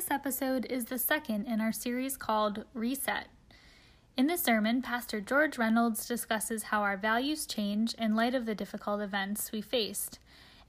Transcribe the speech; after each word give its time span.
This 0.00 0.10
episode 0.10 0.64
is 0.70 0.86
the 0.86 0.98
second 0.98 1.44
in 1.44 1.60
our 1.60 1.72
series 1.72 2.16
called 2.16 2.64
Reset. 2.72 3.26
In 4.16 4.28
this 4.28 4.42
sermon, 4.42 4.80
Pastor 4.80 5.20
George 5.20 5.58
Reynolds 5.58 6.06
discusses 6.06 6.62
how 6.62 6.80
our 6.80 6.96
values 6.96 7.44
change 7.44 7.92
in 7.98 8.16
light 8.16 8.34
of 8.34 8.46
the 8.46 8.54
difficult 8.54 9.02
events 9.02 9.52
we 9.52 9.60
faced, 9.60 10.18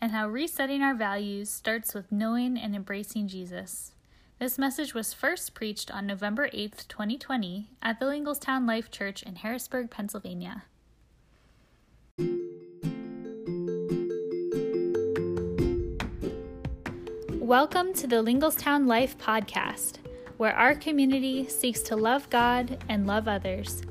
and 0.01 0.11
how 0.11 0.27
resetting 0.27 0.81
our 0.81 0.93
values 0.93 1.49
starts 1.49 1.93
with 1.93 2.11
knowing 2.11 2.57
and 2.57 2.75
embracing 2.75 3.29
Jesus. 3.29 3.93
This 4.37 4.57
message 4.57 4.93
was 4.93 5.13
first 5.13 5.53
preached 5.53 5.89
on 5.89 6.05
November 6.05 6.49
8th, 6.49 6.89
2020, 6.89 7.69
at 7.81 8.01
the 8.01 8.07
Linglestown 8.07 8.67
Life 8.67 8.91
Church 8.91 9.23
in 9.23 9.37
Harrisburg, 9.37 9.89
Pennsylvania. 9.89 10.63
Welcome 17.51 17.91
to 17.95 18.07
the 18.07 18.21
Linglestown 18.21 18.87
Life 18.87 19.17
Podcast, 19.17 19.97
where 20.37 20.55
our 20.55 20.73
community 20.73 21.49
seeks 21.49 21.81
to 21.81 21.97
love 21.97 22.29
God 22.29 22.81
and 22.87 23.05
love 23.05 23.27
others. 23.27 23.81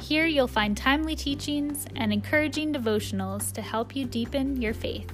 Here 0.00 0.26
you'll 0.26 0.48
find 0.48 0.76
timely 0.76 1.14
teachings 1.14 1.86
and 1.94 2.12
encouraging 2.12 2.74
devotionals 2.74 3.52
to 3.52 3.62
help 3.62 3.94
you 3.94 4.04
deepen 4.04 4.60
your 4.60 4.74
faith. 4.74 5.12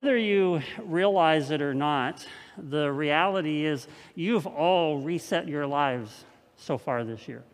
Whether 0.00 0.16
you 0.16 0.62
realize 0.82 1.50
it 1.50 1.60
or 1.60 1.74
not, 1.74 2.26
the 2.56 2.90
reality 2.90 3.66
is 3.66 3.86
you've 4.14 4.46
all 4.46 5.02
reset 5.02 5.46
your 5.46 5.66
lives 5.66 6.24
so 6.56 6.78
far 6.78 7.04
this 7.04 7.28
year. 7.28 7.44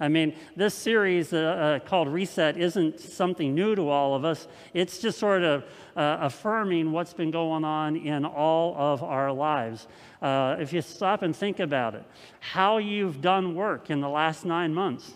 I 0.00 0.06
mean, 0.06 0.36
this 0.54 0.74
series 0.74 1.32
uh, 1.32 1.36
uh, 1.38 1.78
called 1.80 2.08
Reset 2.08 2.56
isn't 2.56 3.00
something 3.00 3.52
new 3.52 3.74
to 3.74 3.88
all 3.88 4.14
of 4.14 4.24
us. 4.24 4.46
It's 4.72 4.98
just 4.98 5.18
sort 5.18 5.42
of 5.42 5.64
uh, 5.96 6.18
affirming 6.20 6.92
what's 6.92 7.12
been 7.12 7.32
going 7.32 7.64
on 7.64 7.96
in 7.96 8.24
all 8.24 8.76
of 8.76 9.02
our 9.02 9.32
lives. 9.32 9.88
Uh, 10.22 10.56
if 10.60 10.72
you 10.72 10.82
stop 10.82 11.22
and 11.22 11.34
think 11.34 11.58
about 11.58 11.96
it, 11.96 12.04
how 12.38 12.78
you've 12.78 13.20
done 13.20 13.56
work 13.56 13.90
in 13.90 14.00
the 14.00 14.08
last 14.08 14.44
nine 14.44 14.72
months, 14.72 15.12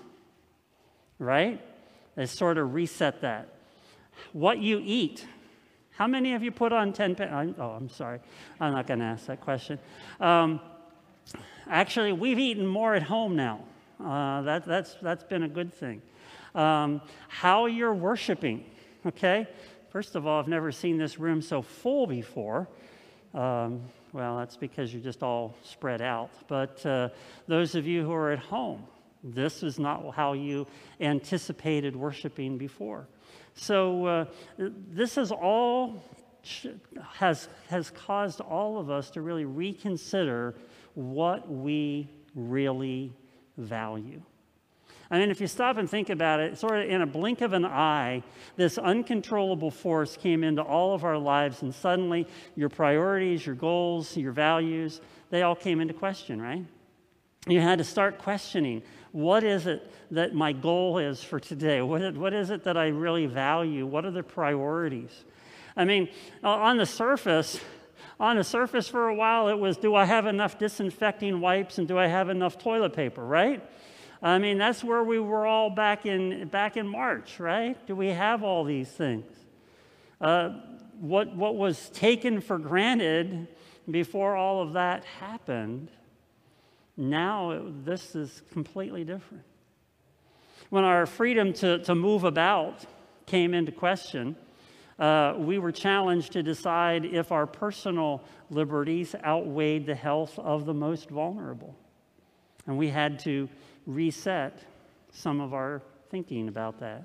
right? 1.21 1.61
They 2.17 2.27
sort 2.27 2.59
of 2.59 2.75
reset 2.75 3.21
that. 3.21 3.49
What 4.33 4.59
you 4.59 4.81
eat. 4.85 5.25
How 5.93 6.09
many 6.09 6.35
of 6.35 6.43
you 6.43 6.51
put 6.51 6.73
on 6.73 6.93
10 6.93 7.15
pounds? 7.15 7.55
Oh, 7.57 7.71
I'm 7.71 7.89
sorry. 7.89 8.19
I'm 8.59 8.73
not 8.73 8.89
going 8.89 8.99
to 8.99 9.07
ask 9.07 9.27
that 9.27 9.41
question. 9.41 9.79
Um, 10.19 10.61
actually, 11.69 12.13
we've 12.13 12.41
eaten 12.41 12.67
more 12.67 12.95
at 12.95 13.05
home 13.05 13.37
now. 13.37 13.61
Uh, 14.05 14.43
that, 14.43 14.65
that's, 14.65 14.97
that's 15.01 15.25
been 15.25 15.45
a 15.45 15.49
good 15.49 15.73
thing. 15.73 16.03
Um, 16.55 17.01
how 17.29 17.67
you're 17.67 17.95
worshiping, 17.95 18.65
okay? 19.07 19.47
First 19.91 20.17
of 20.17 20.27
all, 20.27 20.41
I've 20.41 20.49
never 20.49 20.73
seen 20.73 20.99
this 20.99 21.19
room 21.19 21.41
so 21.41 21.63
full 21.63 22.07
before. 22.07 22.69
Um, 23.35 23.83
well, 24.13 24.39
that's 24.39 24.57
because 24.57 24.93
you're 24.93 25.03
just 25.03 25.23
all 25.23 25.55
spread 25.63 26.03
out. 26.03 26.31
But 26.49 26.85
uh, 26.85 27.11
those 27.47 27.75
of 27.75 27.87
you 27.87 28.03
who 28.05 28.13
are 28.13 28.31
at 28.33 28.39
home, 28.39 28.85
this 29.23 29.63
is 29.63 29.79
not 29.79 30.15
how 30.15 30.33
you 30.33 30.67
anticipated 31.01 31.95
worshiping 31.95 32.59
before. 32.59 33.07
So 33.55 34.07
uh, 34.07 34.25
this 34.59 35.17
is 35.17 35.31
all 35.31 36.03
has 37.13 37.49
has 37.69 37.91
caused 37.91 38.41
all 38.41 38.79
of 38.79 38.91
us 38.91 39.11
to 39.11 39.21
really 39.21 39.45
reconsider 39.45 40.57
what 40.95 41.49
we 41.49 42.09
really 42.35 43.13
value. 43.57 44.23
I 45.11 45.19
mean, 45.19 45.31
if 45.31 45.43
you 45.43 45.47
stop 45.47 45.77
and 45.77 45.89
think 45.89 46.09
about 46.09 46.41
it, 46.41 46.57
sort 46.57 46.79
of 46.79 46.89
in 46.89 47.03
a 47.03 47.07
blink 47.07 47.43
of 47.43 47.53
an 47.53 47.67
eye, 47.67 48.23
this 48.57 48.79
uncontrollable 48.79 49.71
force 49.71 50.17
came 50.17 50.43
into 50.43 50.63
all 50.63 50.95
of 50.95 51.05
our 51.05 51.19
lives, 51.19 51.61
and 51.61 51.75
suddenly 51.75 52.27
your 52.57 52.71
priorities, 52.71 53.45
your 53.45 53.55
goals, 53.55 54.17
your 54.17 54.33
values, 54.33 55.03
they 55.29 55.43
all 55.43 55.55
came 55.55 55.81
into 55.81 55.93
question, 55.93 56.41
right? 56.41 56.65
You 57.47 57.61
had 57.61 57.77
to 57.79 57.85
start 57.85 58.19
questioning 58.19 58.83
what 59.13 59.45
is 59.45 59.67
it 59.67 59.93
that 60.13 60.35
my 60.35 60.53
goal 60.53 60.97
is 60.97 61.23
for 61.23 61.39
today? 61.39 61.83
What, 61.83 62.17
what 62.17 62.33
is 62.33 62.49
it 62.49 62.65
that 62.65 62.79
I 62.79 62.89
really 62.89 63.27
value? 63.27 63.87
What 63.87 64.07
are 64.07 64.11
the 64.11 64.23
priorities? 64.23 65.25
I 65.77 65.85
mean, 65.85 66.09
uh, 66.43 66.49
on 66.49 66.79
the 66.79 66.87
surface, 66.87 67.61
on 68.23 68.37
the 68.37 68.45
surface 68.45 68.87
for 68.87 69.09
a 69.09 69.15
while, 69.15 69.49
it 69.49 69.59
was 69.59 69.77
do 69.77 69.97
I 69.97 70.05
have 70.05 70.27
enough 70.27 70.57
disinfecting 70.57 71.41
wipes 71.41 71.79
and 71.79 71.89
do 71.89 71.99
I 71.99 72.07
have 72.07 72.29
enough 72.29 72.57
toilet 72.57 72.93
paper, 72.93 73.23
right? 73.23 73.69
I 74.23 74.39
mean, 74.39 74.59
that's 74.59 74.85
where 74.85 75.03
we 75.03 75.19
were 75.19 75.45
all 75.45 75.71
back 75.71 76.07
in, 76.07 76.47
back 76.47 76.77
in 76.77 76.87
March, 76.87 77.41
right? 77.41 77.77
Do 77.85 77.97
we 77.97 78.07
have 78.09 78.45
all 78.45 78.63
these 78.63 78.89
things? 78.89 79.27
Uh, 80.21 80.51
what, 81.01 81.35
what 81.35 81.57
was 81.57 81.89
taken 81.89 82.41
for 82.41 82.59
granted 82.59 83.49
before 83.91 84.37
all 84.37 84.63
of 84.63 84.75
that 84.75 85.05
happened, 85.05 85.91
now 86.97 87.51
it, 87.51 87.85
this 87.85 88.15
is 88.15 88.43
completely 88.53 89.03
different. 89.03 89.43
When 90.71 90.85
our 90.85 91.07
freedom 91.07 91.53
to, 91.55 91.81
to 91.81 91.97
move 91.97 92.23
about 92.23 92.85
came 93.27 93.53
into 93.53 93.73
question, 93.73 94.37
uh, 94.99 95.35
we 95.39 95.59
were 95.59 95.73
challenged 95.73 96.33
to 96.33 96.43
decide 96.43 97.05
if 97.05 97.33
our 97.33 97.47
personal 97.47 98.23
liberties 98.51 99.15
outweighed 99.25 99.87
the 99.87 99.95
health 99.95 100.39
of 100.39 100.67
the 100.67 100.75
most 100.75 101.09
vulnerable. 101.09 101.75
And 102.67 102.79
we 102.79 102.89
had 102.89 103.19
to 103.21 103.49
reset 103.87 104.63
some 105.11 105.41
of 105.41 105.53
our 105.55 105.83
thinking 106.11 106.49
about 106.49 106.81
that. 106.81 107.05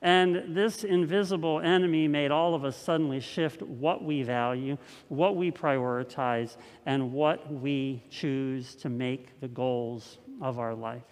And 0.00 0.56
this 0.56 0.84
invisible 0.84 1.60
enemy 1.60 2.06
made 2.06 2.30
all 2.30 2.54
of 2.54 2.64
us 2.64 2.76
suddenly 2.76 3.18
shift 3.18 3.62
what 3.62 4.04
we 4.04 4.22
value, 4.22 4.78
what 5.08 5.34
we 5.34 5.50
prioritize, 5.50 6.56
and 6.86 7.12
what 7.12 7.52
we 7.52 8.04
choose 8.08 8.76
to 8.76 8.88
make 8.88 9.40
the 9.40 9.48
goals 9.48 10.18
of 10.40 10.58
our 10.58 10.74
life. 10.74 11.02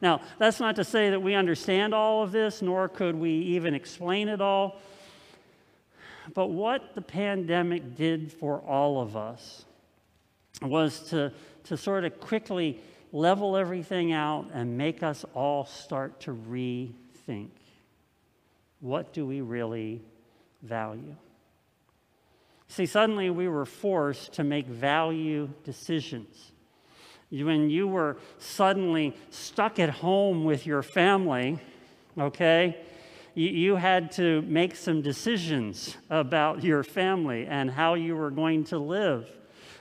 Now, 0.00 0.20
that's 0.38 0.60
not 0.60 0.76
to 0.76 0.84
say 0.84 1.10
that 1.10 1.20
we 1.20 1.34
understand 1.34 1.94
all 1.94 2.22
of 2.22 2.32
this, 2.32 2.62
nor 2.62 2.88
could 2.88 3.14
we 3.14 3.30
even 3.30 3.74
explain 3.74 4.28
it 4.28 4.40
all. 4.40 4.80
But 6.34 6.48
what 6.48 6.94
the 6.94 7.02
pandemic 7.02 7.96
did 7.96 8.32
for 8.32 8.60
all 8.60 9.00
of 9.00 9.16
us 9.16 9.64
was 10.62 11.00
to, 11.10 11.32
to 11.64 11.76
sort 11.76 12.04
of 12.04 12.20
quickly 12.20 12.80
level 13.12 13.56
everything 13.56 14.12
out 14.12 14.46
and 14.52 14.76
make 14.76 15.02
us 15.02 15.24
all 15.34 15.64
start 15.66 16.20
to 16.20 16.34
rethink 16.34 17.48
what 18.80 19.12
do 19.12 19.26
we 19.26 19.40
really 19.40 20.00
value? 20.62 21.16
See, 22.68 22.86
suddenly 22.86 23.30
we 23.30 23.48
were 23.48 23.64
forced 23.64 24.34
to 24.34 24.44
make 24.44 24.66
value 24.66 25.48
decisions 25.64 26.52
when 27.42 27.70
you 27.70 27.86
were 27.88 28.16
suddenly 28.38 29.16
stuck 29.30 29.78
at 29.78 29.90
home 29.90 30.44
with 30.44 30.66
your 30.66 30.82
family, 30.82 31.58
okay, 32.18 32.76
you, 33.34 33.48
you 33.48 33.76
had 33.76 34.12
to 34.12 34.42
make 34.42 34.74
some 34.76 35.02
decisions 35.02 35.96
about 36.10 36.62
your 36.62 36.82
family 36.82 37.46
and 37.46 37.70
how 37.70 37.94
you 37.94 38.16
were 38.16 38.30
going 38.30 38.64
to 38.64 38.78
live 38.78 39.30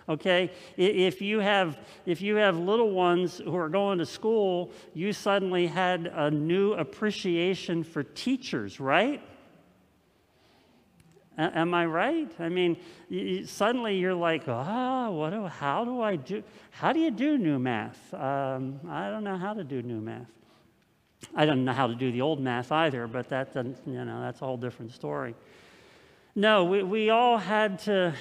okay? 0.07 0.51
If 0.77 1.21
you 1.21 1.39
have 1.39 1.77
if 2.05 2.21
you 2.21 2.35
have 2.35 2.57
little 2.57 2.91
ones 2.91 3.39
who 3.43 3.55
are 3.55 3.69
going 3.69 3.97
to 3.99 4.05
school 4.05 4.71
you 4.93 5.13
suddenly 5.13 5.67
had 5.67 6.07
a 6.07 6.29
new 6.29 6.73
appreciation 6.73 7.83
for 7.83 8.03
teachers 8.03 8.79
right 8.79 9.21
Am 11.37 11.73
I 11.73 11.85
right? 11.85 12.31
I 12.39 12.47
mean, 12.47 12.77
suddenly 13.45 13.97
you're 13.97 14.13
like, 14.13 14.43
ah, 14.47 15.07
oh, 15.07 15.11
what 15.11 15.31
do, 15.31 15.45
how 15.47 15.83
do 15.83 15.99
I 15.99 16.15
do? 16.15 16.43
How 16.71 16.93
do 16.93 16.99
you 16.99 17.11
do 17.11 17.37
new 17.37 17.59
math? 17.59 18.13
Um, 18.13 18.79
I 18.89 19.09
don't 19.09 19.25
know 19.25 19.37
how 19.37 19.53
to 19.53 19.63
do 19.63 19.81
new 19.81 19.99
math. 19.99 20.31
I 21.35 21.45
don't 21.45 21.65
know 21.65 21.73
how 21.73 21.87
to 21.87 21.95
do 21.95 22.11
the 22.11 22.21
old 22.21 22.39
math 22.39 22.71
either, 22.71 23.07
but 23.07 23.27
that 23.29 23.53
doesn't, 23.53 23.77
you 23.85 24.05
know, 24.05 24.21
that's 24.21 24.41
a 24.41 24.45
whole 24.45 24.57
different 24.57 24.93
story. 24.93 25.35
No, 26.35 26.63
we, 26.63 26.83
we 26.83 27.09
all 27.09 27.37
had 27.37 27.79
to, 27.79 28.13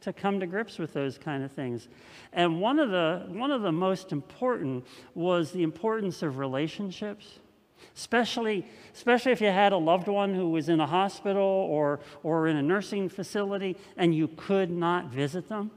to 0.00 0.12
come 0.12 0.40
to 0.40 0.46
grips 0.46 0.78
with 0.78 0.92
those 0.92 1.16
kind 1.16 1.44
of 1.44 1.52
things. 1.52 1.88
And 2.34 2.60
one 2.60 2.78
of, 2.78 2.90
the, 2.90 3.26
one 3.28 3.50
of 3.50 3.62
the 3.62 3.72
most 3.72 4.12
important 4.12 4.86
was 5.14 5.52
the 5.52 5.62
importance 5.62 6.22
of 6.22 6.36
relationships 6.36 7.38
especially, 7.96 8.66
especially 8.94 9.32
if 9.32 9.40
you 9.40 9.48
had 9.48 9.72
a 9.72 9.76
loved 9.76 10.08
one 10.08 10.34
who 10.34 10.50
was 10.50 10.68
in 10.68 10.80
a 10.80 10.86
hospital 10.86 11.42
or, 11.42 12.00
or 12.22 12.48
in 12.48 12.56
a 12.56 12.62
nursing 12.62 13.08
facility 13.08 13.76
and 13.96 14.14
you 14.14 14.28
could 14.28 14.70
not 14.70 15.06
visit 15.06 15.48
them. 15.48 15.70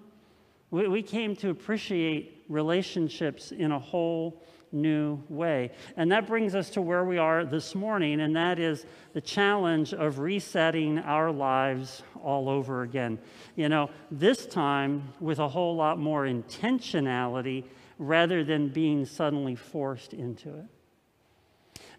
We, 0.72 0.88
we 0.88 1.02
came 1.02 1.36
to 1.38 1.50
appreciate 1.50 2.46
relationships 2.50 3.52
in 3.52 3.72
a 3.72 3.80
whole 3.80 4.42
new 4.72 5.24
way. 5.30 5.72
And 5.98 6.12
that 6.12 6.28
brings 6.28 6.54
us 6.54 6.69
to 6.72 6.81
where 6.81 7.06
we 7.06 7.18
are 7.18 7.46
this 7.46 7.74
morning, 7.74 8.22
and 8.22 8.36
that 8.36 8.60
is 8.60 8.86
the 9.13 9.22
challenge 9.22 9.94
of 9.94 10.19
resetting 10.19 11.00
our 11.00 11.31
lives 11.31 12.04
all 12.22 12.50
over 12.50 12.84
again. 12.84 13.18
You 13.56 13.69
know, 13.69 13.90
this 14.12 14.46
time 14.46 15.13
with 15.19 15.40
a 15.40 15.48
whole 15.48 15.75
lot 15.75 15.98
more 15.98 16.25
intentionality 16.25 17.63
rather 17.98 18.44
than 18.44 18.68
being 18.69 19.06
suddenly 19.06 19.56
forced 19.56 20.13
into 20.13 20.50
it. 20.50 20.66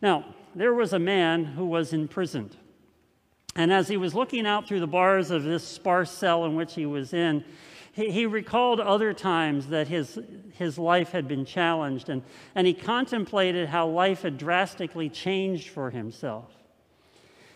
Now, 0.03 0.35
there 0.55 0.75
was 0.75 0.93
a 0.93 0.99
man 0.99 1.45
who 1.45 1.67
was 1.67 1.93
imprisoned. 1.93 2.57
And 3.55 3.73
as 3.73 3.89
he 3.89 3.97
was 3.97 4.15
looking 4.15 4.47
out 4.47 4.69
through 4.69 4.81
the 4.81 4.87
bars 4.87 5.31
of 5.31 5.45
this 5.45 5.67
sparse 5.67 6.11
cell 6.11 6.45
in 6.45 6.57
which 6.57 6.75
he 6.75 6.87
was 6.87 7.15
in, 7.15 7.45
he, 7.93 8.11
he 8.11 8.27
recalled 8.27 8.81
other 8.81 9.15
times 9.15 9.69
that 9.69 9.89
his, 9.89 10.19
his 10.53 10.79
life 10.79 11.13
had 11.13 11.27
been 11.27 11.47
challenged, 11.47 12.11
and, 12.11 12.23
and 12.55 12.67
he 12.67 12.75
contemplated 12.75 13.69
how 13.69 13.89
life 13.89 14.23
had 14.23 14.37
drastically 14.37 15.09
changed 15.09 15.71
for 15.71 15.91
himself. 15.91 16.53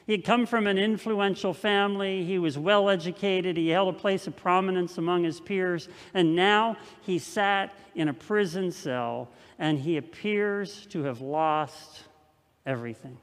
He 0.06 0.12
had 0.12 0.25
come 0.25 0.46
from 0.46 0.66
an 0.66 0.78
influential 0.78 1.54
family. 1.54 2.25
He 2.25 2.38
was 2.38 2.58
well 2.58 2.88
educated. 2.88 3.56
He 3.56 3.69
held 3.69 3.94
a 3.94 3.98
place 3.98 4.26
of 4.26 4.34
prominence 4.34 4.98
among 4.98 5.22
his 5.22 5.38
peers. 5.38 5.88
And 6.14 6.34
now 6.34 6.78
he 7.02 7.20
sat 7.20 7.72
in 7.94 8.08
a 8.08 8.12
prison 8.12 8.72
cell 8.72 9.28
and 9.60 9.78
he 9.78 9.98
appears 9.98 10.86
to 10.86 11.04
have 11.04 11.20
lost 11.20 12.04
everything. 12.66 13.18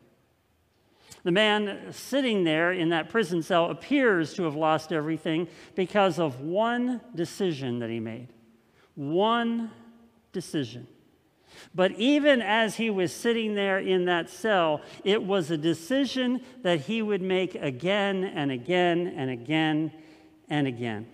The 1.24 1.32
man 1.32 1.92
sitting 1.92 2.44
there 2.44 2.72
in 2.72 2.90
that 2.90 3.10
prison 3.10 3.42
cell 3.42 3.70
appears 3.70 4.34
to 4.36 4.44
have 4.44 4.56
lost 4.56 4.92
everything 4.94 5.48
because 5.76 6.20
of 6.20 6.42
one 6.42 7.02
decision 7.16 7.80
that 7.80 7.90
he 7.90 8.00
made. 8.00 8.30
One 8.96 9.72
decision. 10.32 10.88
But 11.74 11.94
even 11.94 12.42
as 12.42 12.76
he 12.76 12.90
was 12.90 13.14
sitting 13.14 13.56
there 13.56 13.80
in 13.80 14.06
that 14.06 14.30
cell, 14.30 14.82
it 15.04 15.24
was 15.24 15.50
a 15.52 15.58
decision 15.58 16.42
that 16.62 16.82
he 16.82 17.02
would 17.02 17.22
make 17.22 17.56
again 17.56 18.24
and 18.24 18.52
again 18.52 19.08
and 19.08 19.30
again 19.30 19.92
and 20.50 20.68
again. 20.68 21.08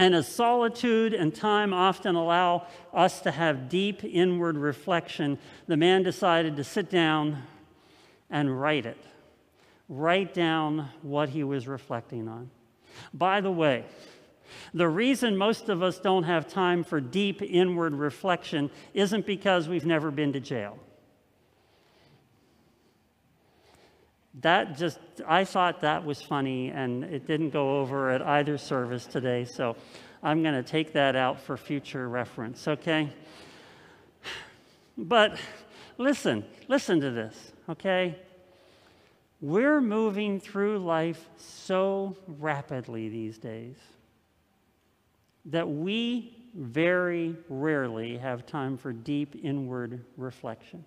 And 0.00 0.14
as 0.14 0.26
solitude 0.26 1.12
and 1.12 1.34
time 1.34 1.74
often 1.74 2.14
allow 2.14 2.66
us 2.94 3.20
to 3.20 3.30
have 3.30 3.68
deep 3.68 4.02
inward 4.02 4.56
reflection, 4.56 5.38
the 5.66 5.76
man 5.76 6.02
decided 6.02 6.56
to 6.56 6.64
sit 6.64 6.88
down 6.88 7.42
and 8.30 8.58
write 8.58 8.86
it. 8.86 8.96
Write 9.90 10.32
down 10.32 10.88
what 11.02 11.28
he 11.28 11.44
was 11.44 11.68
reflecting 11.68 12.28
on. 12.28 12.50
By 13.12 13.42
the 13.42 13.50
way, 13.50 13.84
the 14.72 14.88
reason 14.88 15.36
most 15.36 15.68
of 15.68 15.82
us 15.82 15.98
don't 15.98 16.22
have 16.22 16.48
time 16.48 16.82
for 16.82 16.98
deep 16.98 17.42
inward 17.42 17.94
reflection 17.94 18.70
isn't 18.94 19.26
because 19.26 19.68
we've 19.68 19.84
never 19.84 20.10
been 20.10 20.32
to 20.32 20.40
jail. 20.40 20.78
That 24.40 24.76
just, 24.76 24.98
I 25.26 25.44
thought 25.44 25.80
that 25.80 26.04
was 26.04 26.22
funny 26.22 26.70
and 26.70 27.04
it 27.04 27.26
didn't 27.26 27.50
go 27.50 27.80
over 27.80 28.10
at 28.10 28.22
either 28.22 28.56
service 28.56 29.06
today, 29.06 29.44
so 29.44 29.76
I'm 30.22 30.42
going 30.42 30.54
to 30.54 30.62
take 30.62 30.92
that 30.94 31.16
out 31.16 31.40
for 31.40 31.56
future 31.56 32.08
reference, 32.08 32.66
okay? 32.66 33.12
But 34.96 35.38
listen, 35.98 36.44
listen 36.68 37.00
to 37.00 37.10
this, 37.10 37.52
okay? 37.68 38.16
We're 39.40 39.80
moving 39.80 40.40
through 40.40 40.78
life 40.78 41.28
so 41.36 42.16
rapidly 42.26 43.08
these 43.08 43.38
days 43.38 43.76
that 45.46 45.68
we 45.68 46.36
very 46.54 47.36
rarely 47.48 48.18
have 48.18 48.44
time 48.44 48.76
for 48.76 48.92
deep 48.92 49.36
inward 49.42 50.04
reflection. 50.16 50.84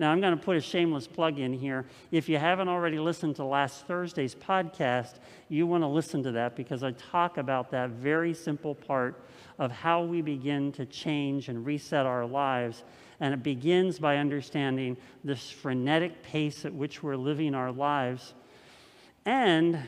Now, 0.00 0.10
I'm 0.10 0.20
going 0.20 0.36
to 0.36 0.42
put 0.42 0.56
a 0.56 0.60
shameless 0.60 1.06
plug 1.06 1.38
in 1.38 1.52
here. 1.52 1.84
If 2.10 2.28
you 2.28 2.38
haven't 2.38 2.68
already 2.68 2.98
listened 2.98 3.36
to 3.36 3.44
last 3.44 3.86
Thursday's 3.86 4.34
podcast, 4.34 5.20
you 5.48 5.66
want 5.66 5.84
to 5.84 5.86
listen 5.86 6.22
to 6.24 6.32
that 6.32 6.56
because 6.56 6.82
I 6.82 6.92
talk 6.92 7.36
about 7.36 7.70
that 7.70 7.90
very 7.90 8.34
simple 8.34 8.74
part 8.74 9.22
of 9.58 9.70
how 9.70 10.02
we 10.02 10.22
begin 10.22 10.72
to 10.72 10.86
change 10.86 11.48
and 11.48 11.64
reset 11.64 12.06
our 12.06 12.24
lives. 12.26 12.82
And 13.20 13.34
it 13.34 13.42
begins 13.42 13.98
by 13.98 14.16
understanding 14.16 14.96
this 15.22 15.50
frenetic 15.50 16.22
pace 16.22 16.64
at 16.64 16.72
which 16.72 17.02
we're 17.02 17.16
living 17.16 17.54
our 17.54 17.70
lives 17.70 18.34
and 19.26 19.78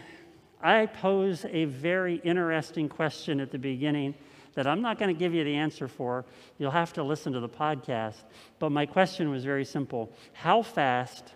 I 0.62 0.86
pose 0.86 1.44
a 1.50 1.64
very 1.64 2.16
interesting 2.16 2.88
question 2.88 3.40
at 3.40 3.50
the 3.50 3.58
beginning 3.58 4.14
that 4.54 4.66
I'm 4.66 4.82
not 4.82 4.99
going 4.99 5.14
to 5.14 5.19
give 5.19 5.34
you 5.34 5.44
the 5.44 5.54
answer 5.54 5.88
for. 5.88 6.25
You'll 6.58 6.70
have 6.70 6.93
to 6.94 7.02
listen 7.02 7.32
to 7.32 7.40
the 7.40 7.49
podcast. 7.49 8.22
But 8.58 8.70
my 8.70 8.87
question 8.87 9.31
was 9.31 9.44
very 9.44 9.64
simple 9.64 10.12
How 10.32 10.62
fast 10.62 11.32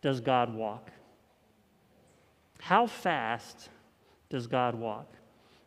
does 0.00 0.20
God 0.20 0.54
walk? 0.54 0.90
How 2.60 2.86
fast 2.86 3.68
does 4.30 4.46
God 4.46 4.74
walk? 4.74 5.06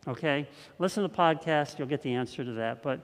Okay? 0.07 0.47
Listen 0.79 1.03
to 1.03 1.09
the 1.09 1.15
podcast, 1.15 1.77
you'll 1.77 1.87
get 1.87 2.01
the 2.01 2.13
answer 2.13 2.43
to 2.43 2.53
that. 2.53 2.83
But 2.83 3.01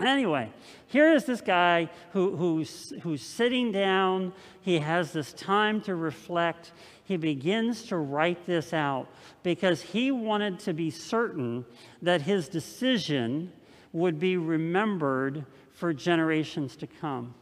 Anyway, 0.00 0.52
here 0.86 1.12
is 1.12 1.24
this 1.24 1.40
guy 1.40 1.90
who, 2.12 2.36
who's, 2.36 2.92
who's 3.02 3.22
sitting 3.22 3.72
down. 3.72 4.32
He 4.60 4.78
has 4.78 5.12
this 5.12 5.32
time 5.32 5.80
to 5.82 5.94
reflect. 5.94 6.72
He 7.04 7.16
begins 7.16 7.82
to 7.84 7.96
write 7.96 8.46
this 8.46 8.72
out 8.72 9.08
because 9.42 9.82
he 9.82 10.10
wanted 10.10 10.60
to 10.60 10.72
be 10.72 10.90
certain 10.90 11.64
that 12.02 12.22
his 12.22 12.48
decision 12.48 13.52
would 13.92 14.20
be 14.20 14.36
remembered 14.36 15.44
for 15.72 15.92
generations 15.92 16.76
to 16.76 16.86
come. 16.86 17.34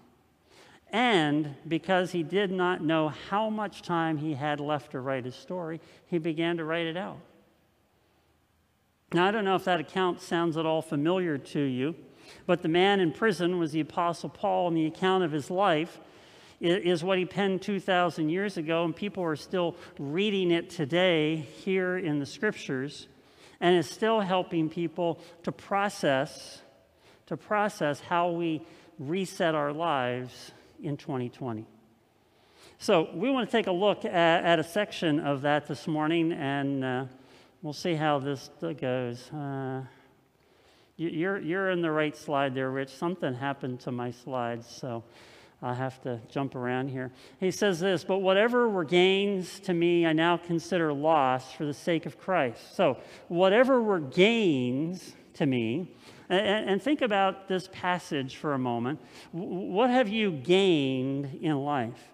And 0.90 1.54
because 1.68 2.12
he 2.12 2.22
did 2.22 2.50
not 2.50 2.82
know 2.82 3.08
how 3.28 3.50
much 3.50 3.82
time 3.82 4.16
he 4.16 4.34
had 4.34 4.60
left 4.60 4.92
to 4.92 5.00
write 5.00 5.24
his 5.24 5.34
story, 5.34 5.80
he 6.06 6.18
began 6.18 6.56
to 6.56 6.64
write 6.64 6.86
it 6.86 6.96
out. 6.96 7.18
Now, 9.12 9.26
I 9.26 9.30
don't 9.30 9.44
know 9.44 9.56
if 9.56 9.64
that 9.64 9.80
account 9.80 10.20
sounds 10.20 10.56
at 10.56 10.64
all 10.64 10.82
familiar 10.82 11.38
to 11.38 11.60
you. 11.60 11.94
But 12.46 12.62
the 12.62 12.68
man 12.68 13.00
in 13.00 13.12
prison 13.12 13.58
was 13.58 13.72
the 13.72 13.80
Apostle 13.80 14.28
Paul, 14.28 14.68
and 14.68 14.76
the 14.76 14.86
account 14.86 15.24
of 15.24 15.32
his 15.32 15.50
life 15.50 15.98
is 16.60 17.04
what 17.04 17.18
he 17.18 17.24
penned 17.24 17.62
2,000 17.62 18.28
years 18.28 18.56
ago, 18.56 18.84
and 18.84 18.96
people 18.96 19.22
are 19.22 19.36
still 19.36 19.76
reading 19.98 20.50
it 20.50 20.70
today 20.70 21.36
here 21.36 21.98
in 21.98 22.18
the 22.18 22.26
scriptures, 22.26 23.08
and 23.60 23.76
is 23.76 23.88
still 23.88 24.20
helping 24.20 24.68
people 24.68 25.18
to 25.42 25.52
process, 25.52 26.62
to 27.26 27.36
process 27.36 28.00
how 28.00 28.30
we 28.30 28.62
reset 28.98 29.54
our 29.54 29.72
lives 29.72 30.52
in 30.82 30.96
2020. 30.96 31.66
So 32.78 33.08
we 33.14 33.30
want 33.30 33.48
to 33.48 33.52
take 33.52 33.66
a 33.66 33.72
look 33.72 34.04
at, 34.04 34.44
at 34.44 34.58
a 34.58 34.64
section 34.64 35.20
of 35.20 35.42
that 35.42 35.66
this 35.66 35.86
morning, 35.86 36.32
and 36.32 36.84
uh, 36.84 37.04
we'll 37.62 37.72
see 37.72 37.94
how 37.94 38.18
this 38.18 38.50
goes. 38.60 39.30
Uh, 39.32 39.82
you're, 40.96 41.38
you're 41.38 41.70
in 41.70 41.82
the 41.82 41.90
right 41.90 42.16
slide 42.16 42.54
there, 42.54 42.70
Rich. 42.70 42.90
Something 42.90 43.34
happened 43.34 43.80
to 43.80 43.92
my 43.92 44.10
slides, 44.10 44.66
so 44.66 45.04
I 45.62 45.74
have 45.74 46.00
to 46.02 46.20
jump 46.28 46.54
around 46.54 46.88
here. 46.88 47.12
He 47.40 47.50
says 47.50 47.80
this, 47.80 48.04
but 48.04 48.18
whatever 48.18 48.68
were 48.68 48.84
gains 48.84 49.60
to 49.60 49.74
me, 49.74 50.06
I 50.06 50.12
now 50.12 50.36
consider 50.36 50.92
loss 50.92 51.52
for 51.52 51.64
the 51.64 51.74
sake 51.74 52.06
of 52.06 52.18
Christ. 52.18 52.76
So, 52.76 52.98
whatever 53.28 53.82
were 53.82 54.00
gains 54.00 55.14
to 55.34 55.46
me, 55.46 55.94
and, 56.28 56.70
and 56.70 56.82
think 56.82 57.02
about 57.02 57.48
this 57.48 57.68
passage 57.72 58.36
for 58.36 58.54
a 58.54 58.58
moment. 58.58 59.00
What 59.32 59.90
have 59.90 60.08
you 60.08 60.30
gained 60.30 61.38
in 61.40 61.56
life? 61.58 62.10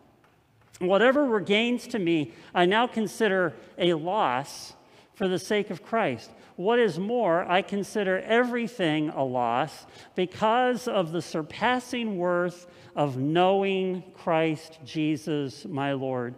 Whatever 0.80 1.25
were 1.25 1.40
gains 1.40 1.87
to 1.88 1.99
me, 1.99 2.33
I 2.54 2.66
now 2.66 2.87
consider 2.87 3.54
a 3.78 3.95
loss 3.95 4.75
for 5.14 5.28
the 5.28 5.38
sake 5.38 5.71
of 5.71 5.83
Christ. 5.83 6.31
What 6.57 6.78
is 6.78 6.99
more, 6.99 7.50
I 7.50 7.62
consider 7.62 8.19
everything 8.21 9.09
a 9.11 9.25
loss 9.25 9.87
because 10.14 10.87
of 10.87 11.12
the 11.12 11.23
surpassing 11.23 12.19
worth 12.19 12.66
of 12.95 13.16
knowing 13.16 14.02
Christ 14.14 14.78
Jesus, 14.85 15.64
my 15.64 15.92
Lord, 15.92 16.35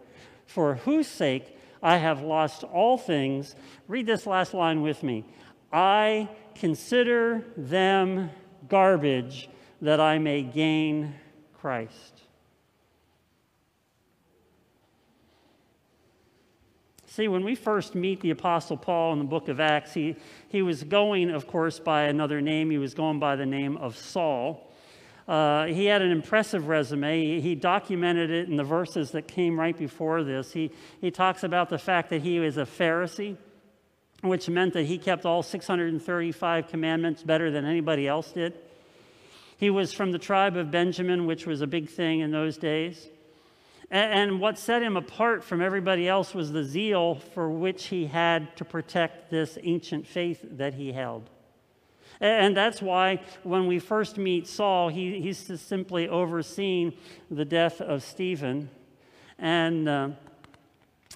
for 0.46 0.76
whose 0.76 1.08
sake 1.08 1.56
I 1.82 1.98
have 1.98 2.22
lost 2.22 2.64
all 2.64 2.96
things. 2.96 3.56
Read 3.88 4.06
this 4.06 4.26
last 4.26 4.54
line 4.54 4.82
with 4.82 5.02
me. 5.02 5.24
I 5.72 6.28
consider 6.54 7.44
them 7.56 8.30
garbage 8.68 9.48
that 9.82 10.00
I 10.00 10.18
may 10.18 10.42
gain 10.42 11.14
Christ. 11.52 12.13
See, 17.14 17.28
when 17.28 17.44
we 17.44 17.54
first 17.54 17.94
meet 17.94 18.22
the 18.22 18.30
Apostle 18.30 18.76
Paul 18.76 19.12
in 19.12 19.20
the 19.20 19.24
book 19.24 19.46
of 19.46 19.60
Acts, 19.60 19.94
he, 19.94 20.16
he 20.48 20.62
was 20.62 20.82
going, 20.82 21.30
of 21.30 21.46
course, 21.46 21.78
by 21.78 22.06
another 22.06 22.40
name. 22.40 22.72
He 22.72 22.78
was 22.78 22.92
going 22.92 23.20
by 23.20 23.36
the 23.36 23.46
name 23.46 23.76
of 23.76 23.96
Saul. 23.96 24.68
Uh, 25.28 25.66
he 25.66 25.84
had 25.84 26.02
an 26.02 26.10
impressive 26.10 26.66
resume. 26.66 27.38
He 27.40 27.54
documented 27.54 28.30
it 28.30 28.48
in 28.48 28.56
the 28.56 28.64
verses 28.64 29.12
that 29.12 29.28
came 29.28 29.60
right 29.60 29.78
before 29.78 30.24
this. 30.24 30.52
He, 30.52 30.72
he 31.00 31.12
talks 31.12 31.44
about 31.44 31.68
the 31.68 31.78
fact 31.78 32.10
that 32.10 32.22
he 32.22 32.40
was 32.40 32.56
a 32.56 32.64
Pharisee, 32.64 33.36
which 34.22 34.48
meant 34.48 34.72
that 34.72 34.86
he 34.86 34.98
kept 34.98 35.24
all 35.24 35.44
635 35.44 36.66
commandments 36.66 37.22
better 37.22 37.48
than 37.48 37.64
anybody 37.64 38.08
else 38.08 38.32
did. 38.32 38.58
He 39.56 39.70
was 39.70 39.92
from 39.92 40.10
the 40.10 40.18
tribe 40.18 40.56
of 40.56 40.72
Benjamin, 40.72 41.26
which 41.26 41.46
was 41.46 41.60
a 41.60 41.68
big 41.68 41.88
thing 41.88 42.18
in 42.18 42.32
those 42.32 42.56
days. 42.56 43.08
And 43.94 44.40
what 44.40 44.58
set 44.58 44.82
him 44.82 44.96
apart 44.96 45.44
from 45.44 45.62
everybody 45.62 46.08
else 46.08 46.34
was 46.34 46.50
the 46.50 46.64
zeal 46.64 47.14
for 47.14 47.48
which 47.48 47.86
he 47.86 48.06
had 48.06 48.56
to 48.56 48.64
protect 48.64 49.30
this 49.30 49.56
ancient 49.62 50.06
faith 50.06 50.44
that 50.58 50.74
he 50.74 50.92
held. 50.92 51.30
And 52.20 52.56
that's 52.56 52.82
why 52.82 53.22
when 53.44 53.66
we 53.66 53.78
first 53.78 54.18
meet 54.18 54.48
Saul, 54.48 54.88
he, 54.88 55.20
he's 55.20 55.38
simply 55.60 56.08
overseeing 56.08 56.92
the 57.30 57.44
death 57.44 57.80
of 57.80 58.02
Stephen. 58.02 58.68
And 59.38 59.88
uh, 59.88 60.08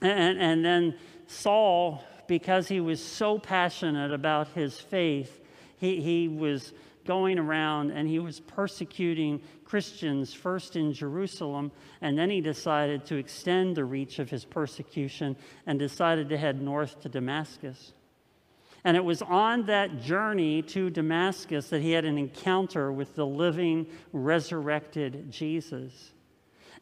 And, 0.01 0.39
and 0.39 0.65
then 0.65 0.95
Saul, 1.27 2.05
because 2.29 2.69
he 2.69 2.81
was 2.81 3.03
so 3.03 3.39
passionate 3.39 4.13
about 4.13 4.49
his 4.55 4.79
faith, 4.79 5.41
he, 5.79 6.01
he 6.01 6.29
was 6.29 6.73
going 7.09 7.39
around 7.39 7.91
and 7.91 8.07
he 8.07 8.19
was 8.19 8.39
persecuting 8.39 9.41
Christians 9.65 10.35
first 10.35 10.77
in 10.77 10.93
Jerusalem, 10.93 11.73
and 12.03 12.19
then 12.19 12.29
he 12.29 12.43
decided 12.43 13.07
to 13.07 13.17
extend 13.17 13.75
the 13.75 13.87
reach 13.87 14.19
of 14.19 14.29
his 14.29 14.45
persecution 14.45 15.35
and 15.67 15.79
decided 15.79 16.29
to 16.29 16.37
head 16.37 16.61
north 16.61 17.01
to 17.01 17.09
Damascus. 17.09 17.95
And 18.85 18.95
it 18.95 19.05
was 19.05 19.23
on 19.23 19.65
that 19.67 20.03
journey 20.03 20.61
to 20.63 20.91
Damascus 20.91 21.71
that 21.71 21.81
he 21.81 21.93
had 21.93 22.05
an 22.05 22.19
encounter 22.19 22.93
with 22.93 23.17
the 23.17 23.27
living, 23.27 23.87
resurrected 24.13 25.31
Jesus. 25.31 26.13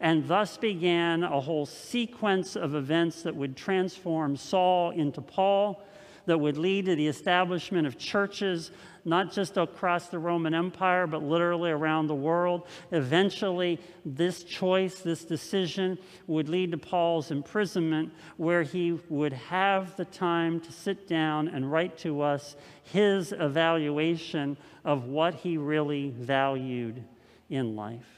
And 0.00 0.26
thus 0.26 0.58
began 0.58 1.22
a 1.22 1.40
whole 1.40 1.66
sequence 1.66 2.56
of 2.56 2.74
events 2.74 3.22
that 3.22 3.36
would 3.36 3.56
transform 3.56 4.36
Saul 4.36 4.90
into 4.90 5.20
Paul, 5.20 5.82
that 6.26 6.38
would 6.38 6.58
lead 6.58 6.84
to 6.86 6.96
the 6.96 7.06
establishment 7.06 7.86
of 7.86 7.96
churches 7.98 8.70
not 9.06 9.32
just 9.32 9.56
across 9.56 10.08
the 10.08 10.18
Roman 10.18 10.52
Empire, 10.52 11.06
but 11.06 11.22
literally 11.22 11.70
around 11.70 12.08
the 12.08 12.14
world. 12.14 12.66
Eventually, 12.90 13.80
this 14.04 14.42
choice, 14.42 14.98
this 14.98 15.24
decision, 15.24 15.96
would 16.26 16.48
lead 16.48 16.72
to 16.72 16.78
Paul's 16.78 17.30
imprisonment, 17.30 18.12
where 18.36 18.64
he 18.64 18.98
would 19.08 19.32
have 19.32 19.96
the 19.96 20.04
time 20.04 20.58
to 20.60 20.72
sit 20.72 21.06
down 21.06 21.46
and 21.46 21.70
write 21.70 21.96
to 21.98 22.20
us 22.20 22.56
his 22.82 23.32
evaluation 23.32 24.56
of 24.84 25.04
what 25.04 25.34
he 25.34 25.56
really 25.56 26.10
valued 26.10 27.02
in 27.48 27.76
life. 27.76 28.15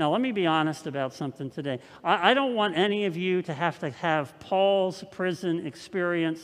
Now, 0.00 0.10
let 0.10 0.22
me 0.22 0.32
be 0.32 0.46
honest 0.46 0.86
about 0.86 1.12
something 1.12 1.50
today. 1.50 1.78
I, 2.02 2.30
I, 2.30 2.34
don't 2.34 2.54
want 2.54 2.74
any 2.74 3.04
of 3.04 3.18
you 3.18 3.42
to 3.42 3.52
have 3.52 3.78
to 3.80 3.90
have 3.90 4.32
Paul's 4.40 5.04
prison 5.10 5.66
experience 5.66 6.40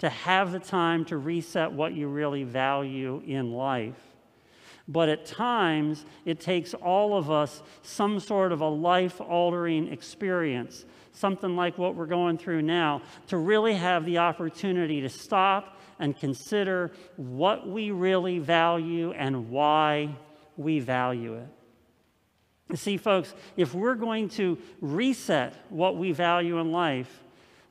to 0.00 0.08
have 0.08 0.50
the 0.50 0.58
time 0.58 1.04
to 1.04 1.16
reset 1.16 1.70
what 1.70 1.94
you 1.94 2.08
really 2.08 2.42
value 2.42 3.22
in 3.24 3.52
life. 3.52 3.94
But 4.88 5.08
at 5.08 5.24
times, 5.24 6.04
it 6.24 6.40
takes 6.40 6.74
all 6.74 7.16
of 7.16 7.30
us 7.30 7.62
some 7.82 8.18
sort 8.18 8.50
of 8.50 8.60
a 8.60 8.68
life 8.68 9.20
altering 9.20 9.86
experience, 9.92 10.84
something 11.12 11.54
like 11.54 11.78
what 11.78 11.94
we're 11.94 12.06
going 12.06 12.38
through 12.38 12.62
now, 12.62 13.02
to 13.28 13.36
really 13.36 13.74
have 13.74 14.04
the 14.04 14.18
opportunity 14.18 15.00
to 15.02 15.08
stop 15.08 15.78
and 16.00 16.18
consider 16.18 16.90
what 17.14 17.68
we 17.68 17.92
really 17.92 18.40
value 18.40 19.12
and 19.12 19.48
why 19.48 20.12
we 20.56 20.80
value 20.80 21.34
it. 21.34 21.55
See, 22.74 22.96
folks, 22.96 23.34
if 23.56 23.74
we're 23.74 23.94
going 23.94 24.28
to 24.30 24.58
reset 24.80 25.54
what 25.68 25.96
we 25.96 26.12
value 26.12 26.58
in 26.58 26.72
life, 26.72 27.22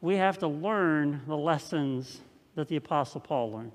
we 0.02 0.16
have 0.16 0.38
to 0.40 0.48
learn 0.48 1.22
the 1.28 1.36
lessons 1.36 2.22
that 2.56 2.70
the 2.70 2.78
Apostle 2.78 3.20
Paul 3.20 3.52
learned. 3.52 3.72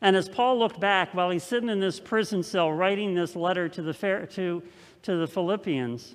And 0.00 0.16
as 0.16 0.28
Paul 0.28 0.58
looked 0.58 0.80
back 0.80 1.14
while 1.14 1.30
he's 1.30 1.44
sitting 1.44 1.68
in 1.68 1.80
this 1.80 2.00
prison 2.00 2.42
cell 2.42 2.70
writing 2.72 3.14
this 3.14 3.36
letter 3.36 3.68
to 3.68 3.82
the, 3.82 3.92
to, 3.92 4.62
to 5.02 5.16
the 5.16 5.26
Philippians, 5.26 6.14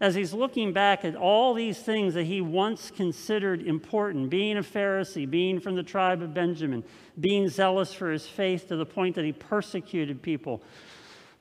as 0.00 0.14
he's 0.14 0.32
looking 0.32 0.72
back 0.72 1.04
at 1.04 1.16
all 1.16 1.54
these 1.54 1.78
things 1.78 2.14
that 2.14 2.24
he 2.24 2.40
once 2.40 2.90
considered 2.90 3.66
important 3.66 4.30
being 4.30 4.56
a 4.56 4.62
Pharisee, 4.62 5.28
being 5.28 5.58
from 5.58 5.74
the 5.74 5.82
tribe 5.82 6.22
of 6.22 6.32
Benjamin, 6.32 6.84
being 7.18 7.48
zealous 7.48 7.92
for 7.92 8.12
his 8.12 8.26
faith 8.26 8.68
to 8.68 8.76
the 8.76 8.86
point 8.86 9.16
that 9.16 9.24
he 9.24 9.32
persecuted 9.32 10.22
people. 10.22 10.62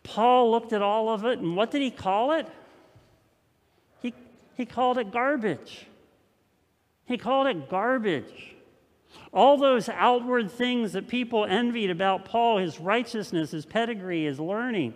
Paul 0.07 0.51
looked 0.51 0.73
at 0.73 0.81
all 0.81 1.09
of 1.09 1.25
it, 1.25 1.39
and 1.39 1.55
what 1.55 1.69
did 1.69 1.81
he 1.81 1.91
call 1.91 2.31
it? 2.31 2.47
He, 4.01 4.13
he 4.55 4.65
called 4.65 4.97
it 4.97 5.11
garbage. 5.11 5.85
He 7.05 7.17
called 7.17 7.47
it 7.47 7.69
garbage. 7.69 8.55
All 9.33 9.57
those 9.57 9.89
outward 9.89 10.49
things 10.49 10.93
that 10.93 11.07
people 11.07 11.45
envied 11.45 11.89
about 11.89 12.25
Paul, 12.25 12.57
his 12.57 12.79
righteousness, 12.79 13.51
his 13.51 13.65
pedigree, 13.65 14.25
his 14.25 14.39
learning, 14.39 14.93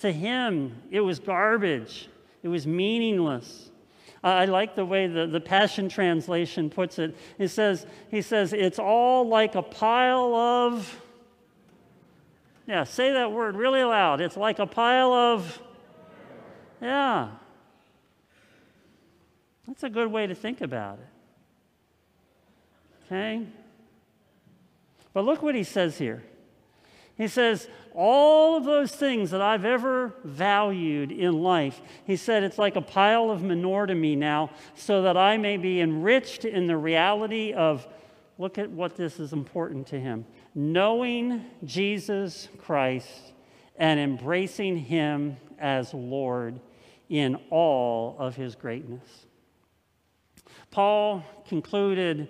to 0.00 0.12
him, 0.12 0.82
it 0.90 1.00
was 1.00 1.20
garbage. 1.20 2.08
It 2.42 2.48
was 2.48 2.66
meaningless. 2.66 3.70
I 4.24 4.44
like 4.46 4.74
the 4.74 4.84
way 4.84 5.06
the, 5.06 5.26
the 5.26 5.40
Passion 5.40 5.88
Translation 5.88 6.70
puts 6.70 6.98
it. 6.98 7.16
He 7.38 7.46
says, 7.46 7.86
he 8.10 8.22
says, 8.22 8.52
it's 8.52 8.78
all 8.78 9.28
like 9.28 9.54
a 9.54 9.62
pile 9.62 10.34
of, 10.34 11.01
yeah, 12.72 12.84
say 12.84 13.12
that 13.12 13.30
word 13.30 13.54
really 13.54 13.84
loud. 13.84 14.22
It's 14.22 14.34
like 14.34 14.58
a 14.58 14.64
pile 14.64 15.12
of, 15.12 15.60
yeah. 16.80 17.28
That's 19.66 19.82
a 19.82 19.90
good 19.90 20.10
way 20.10 20.26
to 20.26 20.34
think 20.34 20.62
about 20.62 20.98
it. 20.98 21.06
Okay? 23.04 23.46
But 25.12 25.26
look 25.26 25.42
what 25.42 25.54
he 25.54 25.64
says 25.64 25.98
here. 25.98 26.22
He 27.18 27.28
says, 27.28 27.68
all 27.94 28.56
of 28.56 28.64
those 28.64 28.92
things 28.92 29.32
that 29.32 29.42
I've 29.42 29.66
ever 29.66 30.14
valued 30.24 31.12
in 31.12 31.42
life, 31.42 31.78
he 32.06 32.16
said, 32.16 32.42
it's 32.42 32.56
like 32.56 32.76
a 32.76 32.80
pile 32.80 33.30
of 33.30 33.42
manure 33.42 33.84
to 33.84 33.94
me 33.94 34.16
now, 34.16 34.48
so 34.74 35.02
that 35.02 35.18
I 35.18 35.36
may 35.36 35.58
be 35.58 35.82
enriched 35.82 36.46
in 36.46 36.68
the 36.68 36.78
reality 36.78 37.52
of, 37.52 37.86
look 38.38 38.56
at 38.56 38.70
what 38.70 38.96
this 38.96 39.20
is 39.20 39.34
important 39.34 39.88
to 39.88 40.00
him 40.00 40.24
knowing 40.54 41.44
Jesus 41.64 42.48
Christ 42.58 43.32
and 43.76 43.98
embracing 43.98 44.76
him 44.76 45.36
as 45.58 45.94
Lord 45.94 46.60
in 47.08 47.36
all 47.50 48.16
of 48.18 48.36
his 48.36 48.54
greatness. 48.54 49.26
Paul 50.70 51.24
concluded 51.46 52.28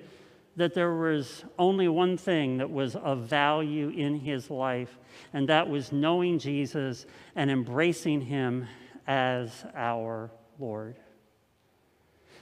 that 0.57 0.75
there 0.75 0.95
was 0.95 1.45
only 1.59 1.89
one 1.89 2.17
thing 2.17 2.59
that 2.59 2.71
was 2.71 2.95
of 2.97 3.21
value 3.21 3.89
in 3.89 4.17
his 4.19 4.51
life, 4.51 4.99
and 5.33 5.49
that 5.49 5.69
was 5.69 5.93
knowing 5.93 6.39
Jesus 6.39 7.07
and 7.35 7.51
embracing 7.51 8.21
him 8.21 8.67
as 9.07 9.65
our 9.75 10.31
Lord. 10.59 10.97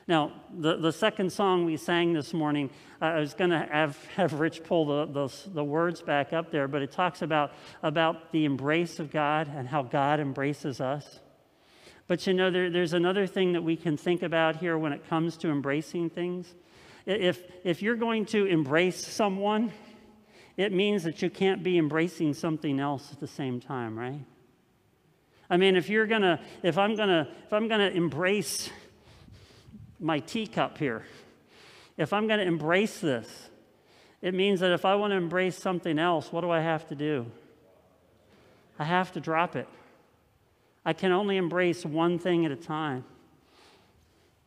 Now, 0.09 0.33
the, 0.52 0.76
the 0.76 0.92
second 0.92 1.33
song 1.33 1.64
we 1.64 1.76
sang 1.76 2.12
this 2.12 2.33
morning, 2.33 2.71
uh, 3.00 3.07
I 3.07 3.21
was 3.21 3.35
going 3.35 3.50
to 3.50 3.69
have, 3.71 4.02
have 4.16 4.35
Rich 4.35 4.64
pull 4.64 5.07
the, 5.07 5.07
the, 5.07 5.50
the, 5.52 5.64
words 5.64 6.02
back 6.02 6.33
up 6.33 6.50
there, 6.50 6.66
but 6.69 6.83
it 6.83 6.90
talks 6.90 7.23
about, 7.23 7.52
about 7.83 8.33
the 8.33 8.45
embrace 8.45 8.99
of 8.99 9.11
God 9.11 9.49
and 9.54 9.69
how 9.69 9.83
God 9.83 10.21
embraces 10.21 10.80
us. 10.80 11.21
But 12.07 12.26
you 12.26 12.35
know, 12.35 12.50
there, 12.50 12.71
there's 12.71 12.92
another 12.92 13.26
thing 13.26 13.52
that 13.52 13.62
we 13.62 13.76
can 13.76 13.97
think 13.97 14.23
about 14.23 14.57
here 14.57 14.76
when 14.76 14.92
it 14.92 15.09
comes 15.09 15.37
to 15.38 15.50
embracing 15.50 16.11
things. 16.11 16.52
If, 17.07 17.42
if 17.62 17.83
you're 17.83 17.97
going 17.97 18.26
to 18.26 18.47
embrace 18.47 19.07
someone, 19.07 19.73
it 20.57 20.73
means 20.73 21.04
that 21.04 21.23
you 21.23 21.30
can't 21.30 21.62
be 21.62 21.78
embracing 21.78 22.35
something 22.35 22.80
else 22.80 23.12
at 23.12 23.21
the 23.21 23.26
same 23.26 23.61
time, 23.61 23.99
right? 23.99 24.25
I 25.49 25.57
mean, 25.57 25.75
if 25.75 25.88
you're 25.88 26.07
gonna, 26.07 26.40
if 26.62 26.78
I'm 26.78 26.95
gonna, 26.97 27.28
if 27.45 27.52
I'm 27.52 27.66
gonna 27.66 27.88
embrace 27.88 28.71
my 30.00 30.19
teacup 30.19 30.78
here, 30.78 31.04
if 31.97 32.12
I'm 32.12 32.26
gonna 32.26 32.42
embrace 32.42 32.99
this, 33.00 33.50
it 34.23 34.35
means 34.35 34.61
that 34.61 34.73
if 34.73 34.85
I 34.85 34.95
want 34.97 35.12
to 35.12 35.16
embrace 35.16 35.57
something 35.57 35.99
else, 35.99 36.33
what 36.33 36.42
do 36.42 36.50
I 36.50 36.61
have 36.61 36.87
to 36.88 36.95
do? 36.95 37.26
I 38.78 38.85
have 38.85 39.12
to 39.12 39.21
drop 39.21 39.57
it. 39.57 39.69
I 40.85 40.92
can 40.92 41.12
only 41.12 41.37
embrace 41.37 41.85
one 41.85 42.19
thing 42.19 42.45
at 42.45 42.52
a 42.52 42.57
time. 42.57 43.04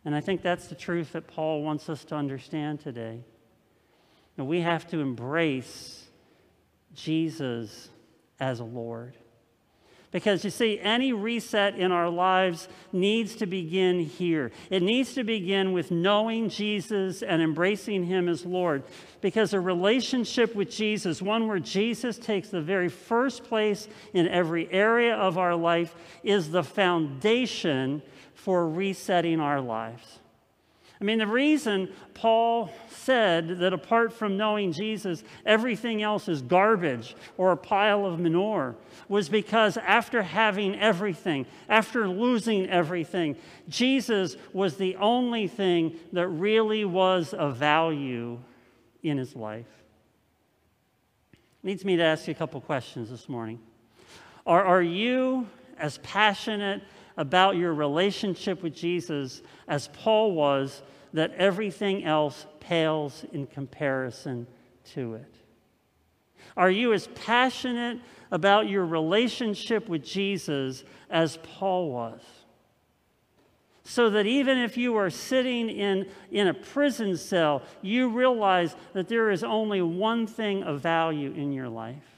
And 0.06 0.16
I 0.16 0.22
think 0.22 0.42
that's 0.42 0.68
the 0.68 0.76
truth 0.76 1.14
that 1.14 1.28
Paul 1.28 1.64
wants 1.64 1.90
us 1.90 2.04
to 2.06 2.16
understand 2.16 2.82
today. 2.82 3.22
And 4.38 4.48
we 4.48 4.62
have 4.62 4.88
to 4.90 5.00
embrace 5.00 6.04
Jesus 6.94 7.90
as 8.40 8.60
a 8.60 8.64
Lord. 8.64 9.16
Because 10.14 10.46
you 10.46 10.52
see, 10.52 10.80
any 10.80 11.12
reset 11.12 11.76
in 11.76 11.92
our 11.92 12.08
lives 12.08 12.70
needs 12.92 13.36
to 13.38 13.48
begin 13.48 14.00
here. 14.00 14.52
It 14.70 14.84
needs 14.84 15.16
to 15.16 15.24
begin 15.24 15.74
with 15.74 15.90
knowing 15.90 16.50
Jesus 16.50 17.24
and 17.24 17.42
embracing 17.42 18.06
Him 18.06 18.30
as 18.30 18.46
Lord. 18.46 18.84
Because 19.22 19.54
a 19.54 19.60
relationship 19.60 20.54
with 20.54 20.70
Jesus, 20.70 21.20
one 21.20 21.48
where 21.48 21.58
Jesus 21.58 22.20
takes 22.20 22.50
the 22.50 22.62
very 22.62 22.90
first 22.90 23.44
place 23.44 23.88
in 24.14 24.28
every 24.28 24.72
area 24.72 25.16
of 25.16 25.40
our 25.40 25.56
life, 25.56 25.96
is 26.24 26.52
the 26.52 26.64
foundation 26.64 28.04
for 28.36 28.70
resetting 28.70 29.40
our 29.40 29.60
lives. 29.60 30.20
I 31.04 31.06
mean, 31.06 31.20
the 31.20 31.28
reason 31.28 31.90
Paul 32.14 32.72
said 32.88 33.60
that 33.60 33.74
apart 33.74 34.14
from 34.14 34.38
knowing 34.38 34.72
Jesus, 34.72 35.22
everything 35.46 36.02
else 36.02 36.30
is 36.30 36.42
garbage 36.42 37.18
or 37.36 37.52
a 37.52 37.58
pile 37.58 38.06
of 38.06 38.22
manure 38.22 38.78
was 39.10 39.28
because 39.28 39.76
after 39.76 40.24
having 40.24 40.80
everything, 40.80 41.46
after 41.68 42.08
losing 42.08 42.70
everything, 42.70 43.36
Jesus 43.68 44.38
was 44.54 44.78
the 44.78 44.96
only 44.96 45.46
thing 45.46 46.00
that 46.14 46.30
really 46.30 46.86
was 46.86 47.34
of 47.34 47.58
value 47.58 48.40
in 49.04 49.18
his 49.18 49.36
life. 49.36 49.84
Leads 51.64 51.84
me 51.84 51.98
to 51.98 52.04
ask 52.04 52.28
you 52.28 52.32
a 52.32 52.36
couple 52.36 52.62
questions 52.62 53.10
this 53.10 53.28
morning. 53.28 53.60
Are, 54.48 54.64
are 54.64 54.82
you 54.82 55.50
as 55.78 55.98
passionate 55.98 56.82
about 57.18 57.56
your 57.56 57.74
relationship 57.74 58.64
with 58.64 58.76
Jesus 58.76 59.42
as 59.68 59.90
Paul 59.90 60.34
was 60.34 60.82
that 61.14 61.32
everything 61.36 62.04
else 62.04 62.46
pales 62.60 63.26
in 63.32 63.46
comparison 63.48 64.48
to 64.94 65.16
it? 65.16 65.34
Are 66.56 66.70
you 66.70 66.94
as 66.94 67.08
passionate 67.16 68.00
about 68.32 68.68
your 68.68 68.86
relationship 68.86 69.90
with 69.90 70.04
Jesus 70.04 70.84
as 71.10 71.38
Paul 71.38 71.92
was? 71.92 72.22
So 73.86 74.10
that 74.12 74.26
even 74.26 74.58
if 74.58 74.78
you 74.78 74.96
are 74.96 75.10
sitting 75.10 75.70
in, 75.70 76.08
in 76.32 76.48
a 76.48 76.54
prison 76.54 77.18
cell, 77.18 77.64
you 77.82 78.10
realize 78.10 78.76
that 78.94 79.10
there 79.10 79.30
is 79.30 79.44
only 79.44 79.82
one 79.82 80.26
thing 80.26 80.64
of 80.64 80.80
value 80.80 81.32
in 81.34 81.52
your 81.52 81.68
life. 81.68 82.13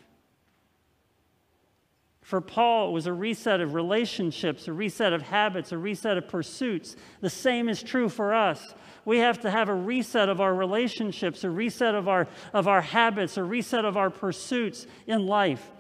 For 2.26 2.42
Paul, 2.42 2.90
it 2.90 2.92
was 2.92 3.06
a 3.06 3.14
reset 3.14 3.62
of 3.62 3.76
relationships, 3.76 4.68
a 4.68 4.74
reset 4.74 5.14
of 5.14 5.22
habits, 5.22 5.72
a 5.72 5.78
reset 5.78 6.18
of 6.18 6.28
pursuits. 6.28 6.96
The 7.22 7.30
same 7.30 7.70
is 7.70 7.84
true 7.84 8.10
for 8.10 8.34
us. 8.34 8.74
We 9.06 9.20
have 9.20 9.42
to 9.42 9.52
have 9.52 9.70
a 9.70 9.76
reset 9.76 10.28
of 10.28 10.42
our 10.42 10.56
relationships, 10.56 11.44
a 11.44 11.52
reset 11.52 11.94
of 11.94 12.08
our, 12.08 12.28
of 12.52 12.68
our 12.68 12.82
habits, 12.82 13.38
a 13.38 13.44
reset 13.44 13.86
of 13.86 13.96
our 13.96 14.10
pursuits 14.10 14.88
in 15.06 15.28
life. 15.28 15.72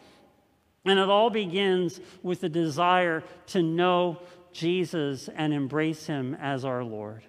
And 0.85 0.99
it 0.99 1.09
all 1.09 1.31
begins 1.31 1.99
with 2.21 2.41
the 2.41 2.49
desire 2.49 3.23
to 3.47 3.63
know 3.63 4.21
Jesus 4.53 5.27
and 5.35 5.51
embrace 5.51 6.05
him 6.05 6.37
as 6.39 6.63
our 6.63 6.83
Lord. 6.83 7.23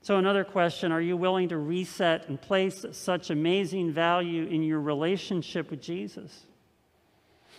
So, 0.00 0.16
another 0.16 0.44
question 0.44 0.92
Are 0.92 1.00
you 1.00 1.16
willing 1.16 1.48
to 1.48 1.58
reset 1.58 2.28
and 2.28 2.40
place 2.40 2.86
such 2.92 3.30
amazing 3.30 3.90
value 3.90 4.44
in 4.44 4.62
your 4.62 4.80
relationship 4.80 5.72
with 5.72 5.82
Jesus? 5.82 6.46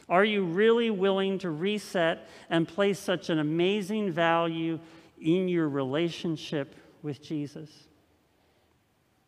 Are 0.07 0.23
you 0.23 0.43
really 0.43 0.89
willing 0.91 1.39
to 1.39 1.49
reset 1.49 2.27
and 2.49 2.67
place 2.67 2.99
such 2.99 3.29
an 3.29 3.39
amazing 3.39 4.11
value 4.11 4.79
in 5.19 5.47
your 5.47 5.67
relationship 5.67 6.75
with 7.01 7.23
Jesus? 7.23 7.69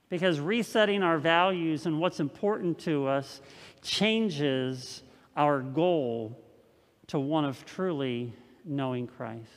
Because 0.10 0.40
resetting 0.40 1.04
our 1.04 1.18
values 1.18 1.86
and 1.86 2.00
what's 2.00 2.20
important 2.20 2.80
to 2.80 3.08
us 3.08 3.42
changes 3.82 5.02
our 5.36 5.62
goal 5.62 6.40
to 7.08 7.20
one 7.20 7.46
of 7.46 7.66
truly 7.66 8.34
knowing 8.64 9.08
Christ. 9.08 9.50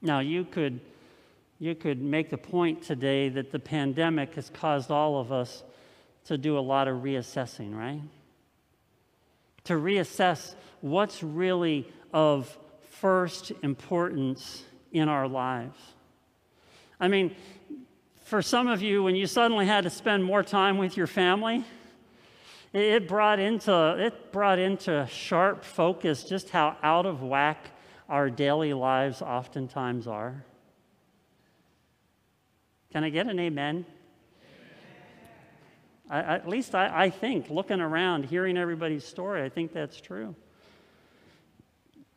Now, 0.00 0.20
you 0.20 0.44
could, 0.44 0.80
you 1.58 1.74
could 1.74 2.02
make 2.02 2.30
the 2.30 2.38
point 2.38 2.82
today 2.82 3.28
that 3.30 3.52
the 3.52 3.58
pandemic 3.58 4.34
has 4.34 4.50
caused 4.50 4.90
all 4.90 5.20
of 5.20 5.32
us 5.32 5.62
to 6.24 6.36
do 6.36 6.58
a 6.58 6.60
lot 6.60 6.88
of 6.88 7.02
reassessing, 7.02 7.74
right? 7.74 8.00
To 9.64 9.74
reassess 9.74 10.54
what's 10.80 11.22
really 11.22 11.90
of 12.12 12.56
first 12.90 13.52
importance 13.62 14.64
in 14.92 15.08
our 15.08 15.26
lives. 15.26 15.78
I 17.00 17.08
mean, 17.08 17.34
for 18.24 18.42
some 18.42 18.68
of 18.68 18.82
you, 18.82 19.02
when 19.02 19.16
you 19.16 19.26
suddenly 19.26 19.66
had 19.66 19.84
to 19.84 19.90
spend 19.90 20.24
more 20.24 20.42
time 20.42 20.78
with 20.78 20.96
your 20.96 21.06
family, 21.06 21.64
it 22.72 23.06
brought 23.06 23.38
into, 23.38 23.96
it 23.98 24.32
brought 24.32 24.58
into 24.58 25.06
sharp 25.10 25.64
focus 25.64 26.24
just 26.24 26.50
how 26.50 26.76
out 26.82 27.06
of 27.06 27.22
whack 27.22 27.70
our 28.08 28.30
daily 28.30 28.72
lives 28.72 29.20
oftentimes 29.20 30.06
are. 30.06 30.44
Can 32.92 33.04
I 33.04 33.10
get 33.10 33.26
an 33.26 33.38
amen? 33.38 33.86
I, 36.12 36.34
at 36.34 36.46
least 36.46 36.74
I, 36.74 37.04
I 37.04 37.10
think, 37.10 37.48
looking 37.48 37.80
around, 37.80 38.26
hearing 38.26 38.58
everybody's 38.58 39.04
story, 39.04 39.42
I 39.42 39.48
think 39.48 39.72
that's 39.72 39.98
true. 39.98 40.36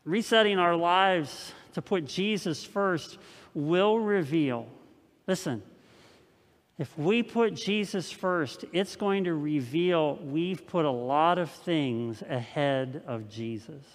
Resetting 0.03 0.59
our 0.59 0.75
lives 0.75 1.53
to 1.73 1.81
put 1.81 2.03
Jesus 2.05 2.63
first 2.65 3.17
will 3.53 3.97
reveal, 3.97 4.67
listen, 5.27 5.63
if 6.77 6.97
we 6.97 7.23
put 7.23 7.55
Jesus 7.55 8.11
first, 8.11 8.65
it's 8.73 8.97
going 8.97 9.23
to 9.23 9.33
reveal 9.33 10.17
we've 10.17 10.67
put 10.67 10.83
a 10.83 10.91
lot 10.91 11.37
of 11.37 11.49
things 11.49 12.21
ahead 12.21 13.01
of 13.07 13.29
Jesus. 13.29 13.85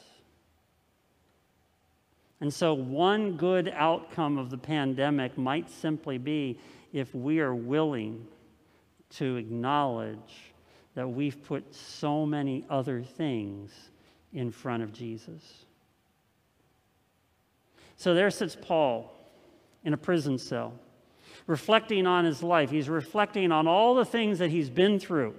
And 2.41 2.53
so, 2.53 2.73
one 2.73 3.37
good 3.37 3.71
outcome 3.77 4.39
of 4.39 4.49
the 4.49 4.57
pandemic 4.57 5.37
might 5.37 5.69
simply 5.69 6.17
be 6.17 6.59
if 6.91 7.15
we 7.15 7.41
are 7.41 7.55
willing 7.55 8.27
to 9.11 9.37
acknowledge 9.37 10.53
that 10.95 11.09
we've 11.09 11.43
put 11.45 11.75
so 11.75 12.27
many 12.27 12.65
other 12.69 13.03
things 13.03 13.73
in 14.33 14.51
front 14.51 14.83
of 14.83 14.93
Jesus. 14.93 15.65
So 17.97 18.15
there 18.15 18.31
sits 18.31 18.57
Paul 18.61 19.13
in 19.85 19.93
a 19.93 19.97
prison 19.97 20.39
cell, 20.39 20.73
reflecting 21.47 22.07
on 22.07 22.25
his 22.25 22.43
life. 22.43 22.71
He's 22.71 22.89
reflecting 22.89 23.53
on 23.53 23.67
all 23.67 23.95
the 23.95 24.05
things 24.05 24.39
that 24.39 24.51
he's 24.51 24.71
been 24.71 24.99
through. 24.99 25.35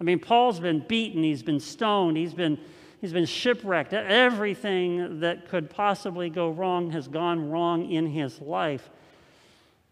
I 0.00 0.04
mean, 0.04 0.18
Paul's 0.18 0.60
been 0.60 0.84
beaten, 0.86 1.22
he's 1.22 1.42
been 1.42 1.60
stoned, 1.60 2.16
he's 2.16 2.34
been, 2.34 2.58
he's 3.00 3.12
been 3.12 3.26
shipwrecked. 3.26 3.92
Everything 3.92 5.20
that 5.20 5.48
could 5.48 5.70
possibly 5.70 6.28
go 6.28 6.50
wrong 6.50 6.90
has 6.90 7.08
gone 7.08 7.50
wrong 7.50 7.90
in 7.90 8.06
his 8.06 8.40
life. 8.40 8.90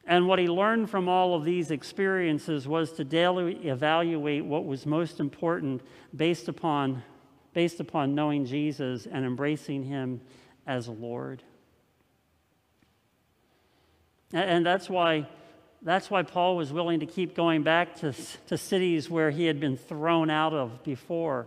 And 0.04 0.26
what 0.26 0.38
he 0.38 0.48
learned 0.48 0.90
from 0.90 1.08
all 1.08 1.34
of 1.34 1.44
these 1.44 1.70
experiences 1.70 2.66
was 2.66 2.92
to 2.92 3.04
daily 3.04 3.68
evaluate 3.68 4.44
what 4.44 4.64
was 4.64 4.84
most 4.84 5.20
important 5.20 5.80
based 6.14 6.48
upon, 6.48 7.02
based 7.52 7.78
upon 7.78 8.14
knowing 8.14 8.44
Jesus 8.44 9.06
and 9.06 9.24
embracing 9.24 9.84
him 9.84 10.20
as 10.66 10.88
Lord. 10.88 11.42
And 14.32 14.64
that's 14.64 14.88
why, 14.88 15.28
that's 15.82 16.10
why 16.10 16.22
Paul 16.22 16.56
was 16.56 16.72
willing 16.72 17.00
to 17.00 17.06
keep 17.06 17.36
going 17.36 17.62
back 17.62 17.96
to, 17.96 18.14
to 18.48 18.56
cities 18.56 19.10
where 19.10 19.30
he 19.30 19.44
had 19.44 19.60
been 19.60 19.76
thrown 19.76 20.30
out 20.30 20.52
of 20.52 20.82
before. 20.82 21.46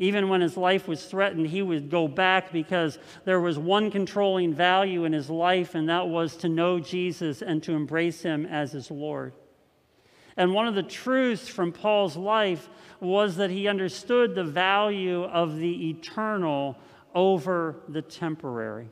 Even 0.00 0.30
when 0.30 0.40
his 0.40 0.56
life 0.56 0.88
was 0.88 1.04
threatened, 1.04 1.46
he 1.48 1.60
would 1.60 1.90
go 1.90 2.08
back 2.08 2.52
because 2.52 2.98
there 3.26 3.38
was 3.38 3.58
one 3.58 3.90
controlling 3.90 4.54
value 4.54 5.04
in 5.04 5.12
his 5.12 5.28
life, 5.28 5.74
and 5.74 5.90
that 5.90 6.08
was 6.08 6.36
to 6.38 6.48
know 6.48 6.80
Jesus 6.80 7.42
and 7.42 7.62
to 7.62 7.72
embrace 7.72 8.22
him 8.22 8.46
as 8.46 8.72
his 8.72 8.90
Lord. 8.90 9.34
And 10.38 10.54
one 10.54 10.66
of 10.66 10.74
the 10.74 10.82
truths 10.82 11.48
from 11.48 11.70
Paul's 11.70 12.16
life 12.16 12.70
was 12.98 13.36
that 13.36 13.50
he 13.50 13.68
understood 13.68 14.34
the 14.34 14.42
value 14.42 15.24
of 15.24 15.58
the 15.58 15.90
eternal 15.90 16.78
over 17.14 17.76
the 17.86 18.00
temporary. 18.00 18.88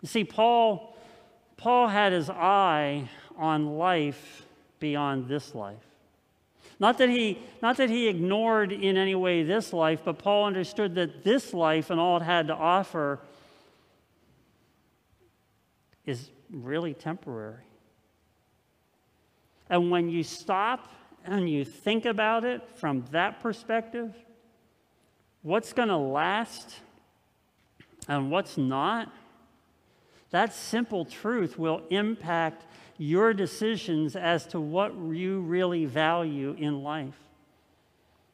You 0.00 0.08
see, 0.08 0.24
Paul, 0.24 0.96
Paul 1.56 1.86
had 1.86 2.12
his 2.12 2.28
eye 2.28 3.08
on 3.36 3.78
life 3.78 4.46
beyond 4.80 5.28
this 5.28 5.54
life. 5.54 5.89
Not 6.80 6.96
that, 6.96 7.10
he, 7.10 7.38
not 7.60 7.76
that 7.76 7.90
he 7.90 8.08
ignored 8.08 8.72
in 8.72 8.96
any 8.96 9.14
way 9.14 9.42
this 9.42 9.74
life, 9.74 10.00
but 10.02 10.18
Paul 10.18 10.46
understood 10.46 10.94
that 10.94 11.22
this 11.22 11.52
life 11.52 11.90
and 11.90 12.00
all 12.00 12.16
it 12.16 12.22
had 12.22 12.46
to 12.46 12.54
offer 12.54 13.20
is 16.06 16.30
really 16.50 16.94
temporary. 16.94 17.64
And 19.68 19.90
when 19.90 20.08
you 20.08 20.22
stop 20.24 20.90
and 21.26 21.48
you 21.48 21.66
think 21.66 22.06
about 22.06 22.44
it 22.44 22.62
from 22.76 23.04
that 23.12 23.40
perspective, 23.40 24.14
what's 25.42 25.74
going 25.74 25.88
to 25.88 25.98
last 25.98 26.76
and 28.08 28.30
what's 28.30 28.56
not, 28.56 29.12
that 30.30 30.54
simple 30.54 31.04
truth 31.04 31.58
will 31.58 31.82
impact 31.90 32.64
your 33.00 33.32
decisions 33.32 34.14
as 34.14 34.46
to 34.46 34.60
what 34.60 34.94
you 34.94 35.40
really 35.40 35.86
value 35.86 36.54
in 36.58 36.82
life. 36.82 37.16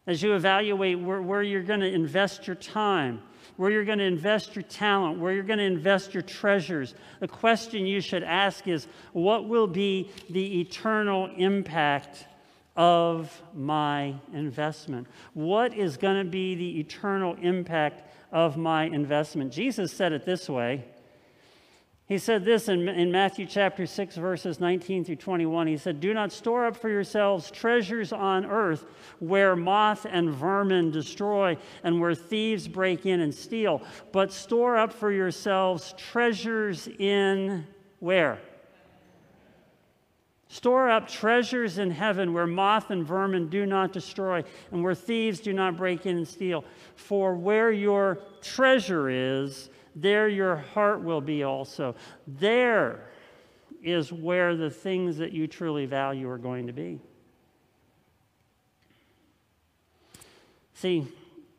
As 0.09 0.20
you 0.24 0.35
evaluate 0.35 0.98
where, 0.98 1.22
where 1.22 1.40
you're 1.40 1.62
going 1.62 1.79
to 1.81 1.92
invest 1.92 2.48
your 2.48 2.57
time, 2.57 3.22
where 3.57 3.70
you're 3.70 3.85
going 3.85 4.00
to 4.00 4.05
invest 4.05 4.57
your 4.57 4.64
talent, 4.64 5.20
where 5.20 5.33
you're 5.33 5.44
going 5.44 5.61
to 5.61 5.64
invest 5.64 6.14
your 6.14 6.22
treasures, 6.24 6.96
the 7.20 7.29
question 7.29 7.87
you 7.87 8.00
should 8.00 8.24
ask 8.24 8.66
is 8.66 8.88
what 9.12 9.48
will 9.48 9.68
be 9.68 10.11
the 10.31 10.61
eternal 10.61 11.31
impact 11.37 12.26
of 12.74 13.40
my 13.55 14.16
investment? 14.33 15.07
What 15.35 15.74
is 15.74 15.96
going 15.96 16.24
to 16.24 16.29
be 16.29 16.57
the 16.57 16.81
eternal 16.81 17.37
impact 17.40 18.02
of 18.33 18.57
my 18.57 18.87
investment? 18.87 19.52
Jesus 19.52 19.92
said 19.92 20.11
it 20.11 20.24
this 20.24 20.48
way 20.48 20.85
he 22.07 22.19
said 22.19 22.45
this 22.45 22.69
in, 22.69 22.88
in 22.88 23.11
Matthew 23.11 23.47
chapter 23.47 23.85
6, 23.85 24.16
verses 24.16 24.61
19 24.61 25.05
through 25.05 25.16
21. 25.16 25.66
He 25.66 25.77
said, 25.77 26.01
Do 26.01 26.14
not 26.14 26.31
store 26.31 26.66
up 26.66 26.77
for 26.77 26.88
yourselves 26.88 27.51
treasures 27.51 28.12
on 28.12 28.47
earth 28.47 28.85
where 29.19 29.57
moth 29.57 30.07
and 30.09 30.31
vermin 30.31 30.92
destroy 30.92 31.57
and 31.83 32.01
where 32.01 32.14
thieves 32.14 32.69
break 32.69 33.07
in 33.07 33.21
and 33.21 33.35
steal, 33.35 33.83
but 34.12 34.33
store 34.33 34.77
up 34.77 34.92
for 34.92 35.11
yourselves 35.11 35.95
treasures 35.99 36.87
in 36.87 37.66
where? 37.99 38.38
Store 40.49 40.88
up 40.88 41.09
treasures 41.09 41.79
in 41.79 41.90
heaven 41.90 42.33
where 42.33 42.47
moth 42.47 42.90
and 42.90 43.05
vermin 43.05 43.49
do 43.49 43.66
not 43.66 43.92
destroy 43.92 44.45
and 44.71 44.81
where 44.81 44.95
thieves 44.95 45.40
do 45.40 45.53
not 45.53 45.77
break 45.77 46.07
in 46.07 46.19
and 46.19 46.29
steal. 46.29 46.64
For 46.95 47.35
where 47.35 47.73
your 47.73 48.21
treasure 48.42 49.11
is, 49.11 49.71
there 49.96 50.28
your 50.28 50.56
heart 50.56 51.02
will 51.02 51.22
be 51.22 51.42
also. 51.42 51.96
There 52.26 53.00
is 53.82 54.12
where 54.12 54.54
the 54.54 54.70
things 54.70 55.16
that 55.16 55.32
you 55.32 55.46
truly 55.46 55.87
value 55.87 56.28
are 56.28 56.38
going 56.38 56.66
to 56.66 56.72
be. 56.72 57.00
See, 60.74 61.09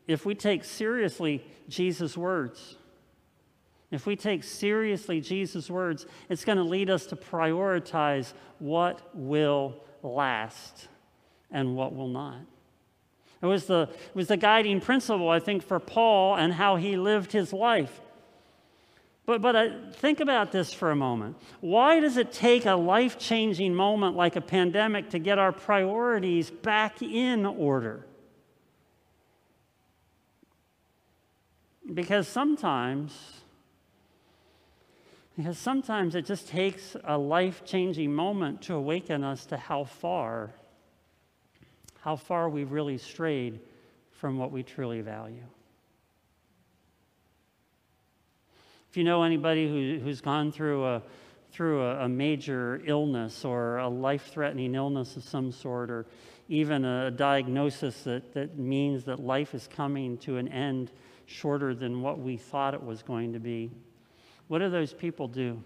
if 0.06 0.24
we 0.24 0.36
take 0.36 0.62
seriously 0.62 1.44
Jesus' 1.68 2.16
words, 2.16 2.76
if 3.90 4.06
we 4.06 4.14
take 4.14 4.44
seriously 4.44 5.20
Jesus' 5.20 5.68
words, 5.68 6.06
it's 6.28 6.44
going 6.44 6.58
to 6.58 6.64
lead 6.64 6.90
us 6.90 7.06
to 7.06 7.16
prioritize 7.16 8.34
what 8.60 9.02
will 9.14 9.82
last 10.02 10.86
and 11.50 11.74
what 11.74 11.92
will 11.94 12.08
not. 12.08 12.38
It 13.42 13.46
was 13.46 13.66
the, 13.66 13.88
it 13.90 14.14
was 14.14 14.28
the 14.28 14.36
guiding 14.36 14.80
principle, 14.80 15.28
I 15.28 15.40
think, 15.40 15.62
for 15.62 15.80
Paul 15.80 16.36
and 16.36 16.52
how 16.52 16.76
he 16.76 16.96
lived 16.96 17.32
his 17.32 17.52
life. 17.52 18.00
But, 19.28 19.42
but 19.42 19.56
uh, 19.56 19.68
think 19.92 20.20
about 20.20 20.52
this 20.52 20.72
for 20.72 20.90
a 20.90 20.96
moment. 20.96 21.36
Why 21.60 22.00
does 22.00 22.16
it 22.16 22.32
take 22.32 22.64
a 22.64 22.72
life 22.72 23.18
changing 23.18 23.74
moment 23.74 24.16
like 24.16 24.36
a 24.36 24.40
pandemic 24.40 25.10
to 25.10 25.18
get 25.18 25.38
our 25.38 25.52
priorities 25.52 26.50
back 26.50 27.02
in 27.02 27.44
order? 27.44 28.06
Because 31.92 32.26
sometimes 32.26 33.12
because 35.36 35.58
sometimes 35.58 36.14
it 36.14 36.24
just 36.24 36.48
takes 36.48 36.96
a 37.04 37.18
life 37.18 37.66
changing 37.66 38.14
moment 38.14 38.62
to 38.62 38.74
awaken 38.76 39.22
us 39.24 39.44
to 39.46 39.58
how 39.58 39.84
far, 39.84 40.54
how 42.00 42.16
far 42.16 42.48
we've 42.48 42.72
really 42.72 42.96
strayed 42.96 43.60
from 44.10 44.38
what 44.38 44.52
we 44.52 44.62
truly 44.62 45.02
value. 45.02 45.44
If 48.87 48.87
you 48.98 49.04
know 49.04 49.22
anybody 49.22 49.66
who, 49.68 50.04
who's 50.04 50.20
gone 50.20 50.52
through 50.52 50.84
a 50.84 51.02
through 51.50 51.82
a, 51.82 52.04
a 52.04 52.08
major 52.08 52.82
illness 52.84 53.44
or 53.44 53.78
a 53.78 53.88
life 53.88 54.30
threatening 54.30 54.74
illness 54.74 55.16
of 55.16 55.24
some 55.24 55.50
sort, 55.50 55.90
or 55.90 56.04
even 56.50 56.84
a 56.84 57.10
diagnosis 57.10 58.02
that, 58.02 58.34
that 58.34 58.58
means 58.58 59.04
that 59.04 59.18
life 59.18 59.54
is 59.54 59.66
coming 59.66 60.18
to 60.18 60.36
an 60.36 60.48
end 60.48 60.90
shorter 61.24 61.74
than 61.74 62.02
what 62.02 62.18
we 62.18 62.36
thought 62.36 62.74
it 62.74 62.82
was 62.82 63.02
going 63.02 63.32
to 63.32 63.38
be 63.38 63.70
what 64.48 64.58
do 64.58 64.70
those 64.70 64.92
people 64.92 65.28
do? 65.28 65.62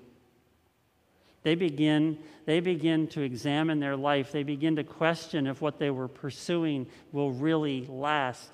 They 1.44 1.54
begin, 1.54 2.18
they 2.44 2.60
begin 2.60 3.08
to 3.08 3.22
examine 3.22 3.80
their 3.80 3.96
life. 3.96 4.30
They 4.30 4.42
begin 4.42 4.76
to 4.76 4.84
question 4.84 5.46
if 5.46 5.60
what 5.60 5.78
they 5.78 5.90
were 5.90 6.08
pursuing 6.08 6.86
will 7.10 7.32
really 7.32 7.86
last. 7.86 8.52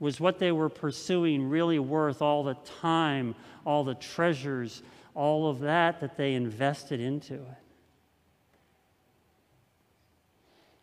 Was 0.00 0.20
what 0.20 0.38
they 0.38 0.52
were 0.52 0.68
pursuing 0.68 1.48
really 1.48 1.78
worth 1.78 2.22
all 2.22 2.44
the 2.44 2.56
time, 2.80 3.34
all 3.64 3.82
the 3.84 3.94
treasures, 3.94 4.82
all 5.14 5.50
of 5.50 5.60
that 5.60 6.00
that 6.00 6.16
they 6.16 6.34
invested 6.34 7.00
into 7.00 7.34
it? 7.34 7.42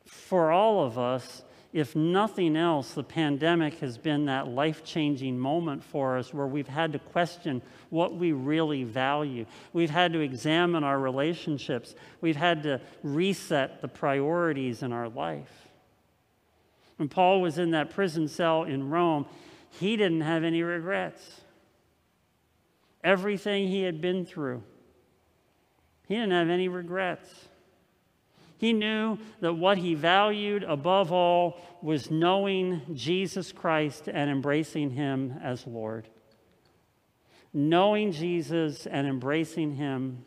For 0.05 0.51
all 0.51 0.83
of 0.83 0.97
us, 0.97 1.43
if 1.75 1.93
nothing 1.93 2.55
else, 2.55 2.93
the 2.93 3.03
pandemic 3.03 3.79
has 3.79 3.97
been 3.97 4.27
that 4.27 4.47
life 4.47 4.85
changing 4.85 5.37
moment 5.37 5.83
for 5.83 6.17
us 6.17 6.33
where 6.33 6.47
we've 6.47 6.69
had 6.69 6.93
to 6.93 6.99
question 6.99 7.61
what 7.89 8.15
we 8.15 8.31
really 8.31 8.85
value. 8.85 9.45
We've 9.73 9.89
had 9.89 10.13
to 10.13 10.21
examine 10.21 10.85
our 10.85 10.97
relationships. 10.97 11.93
We've 12.21 12.37
had 12.37 12.63
to 12.63 12.79
reset 13.03 13.81
the 13.81 13.89
priorities 13.89 14.83
in 14.83 14.93
our 14.93 15.09
life. 15.09 15.64
When 16.97 17.09
Paul 17.09 17.41
was 17.41 17.57
in 17.57 17.71
that 17.71 17.89
prison 17.89 18.27
cell 18.27 18.63
in 18.63 18.89
Rome, 18.89 19.25
he 19.69 19.97
didn't 19.97 20.21
have 20.21 20.43
any 20.43 20.63
regrets. 20.63 21.41
Everything 23.03 23.67
he 23.67 23.83
had 23.83 24.01
been 24.01 24.25
through, 24.25 24.63
he 26.07 26.15
didn't 26.15 26.31
have 26.31 26.49
any 26.49 26.67
regrets. 26.67 27.29
He 28.57 28.71
knew 28.73 29.17
that 29.41 29.53
what 29.53 29.77
he 29.77 29.95
valued 29.95 30.63
above 30.63 31.11
all 31.11 31.59
was 31.81 32.09
knowing 32.09 32.81
Jesus 32.93 33.51
Christ 33.51 34.07
and 34.07 34.29
embracing 34.29 34.91
him 34.91 35.37
as 35.43 35.67
Lord. 35.67 36.07
Knowing 37.53 38.11
Jesus 38.11 38.87
and 38.87 39.05
embracing 39.07 39.75
him 39.75 40.23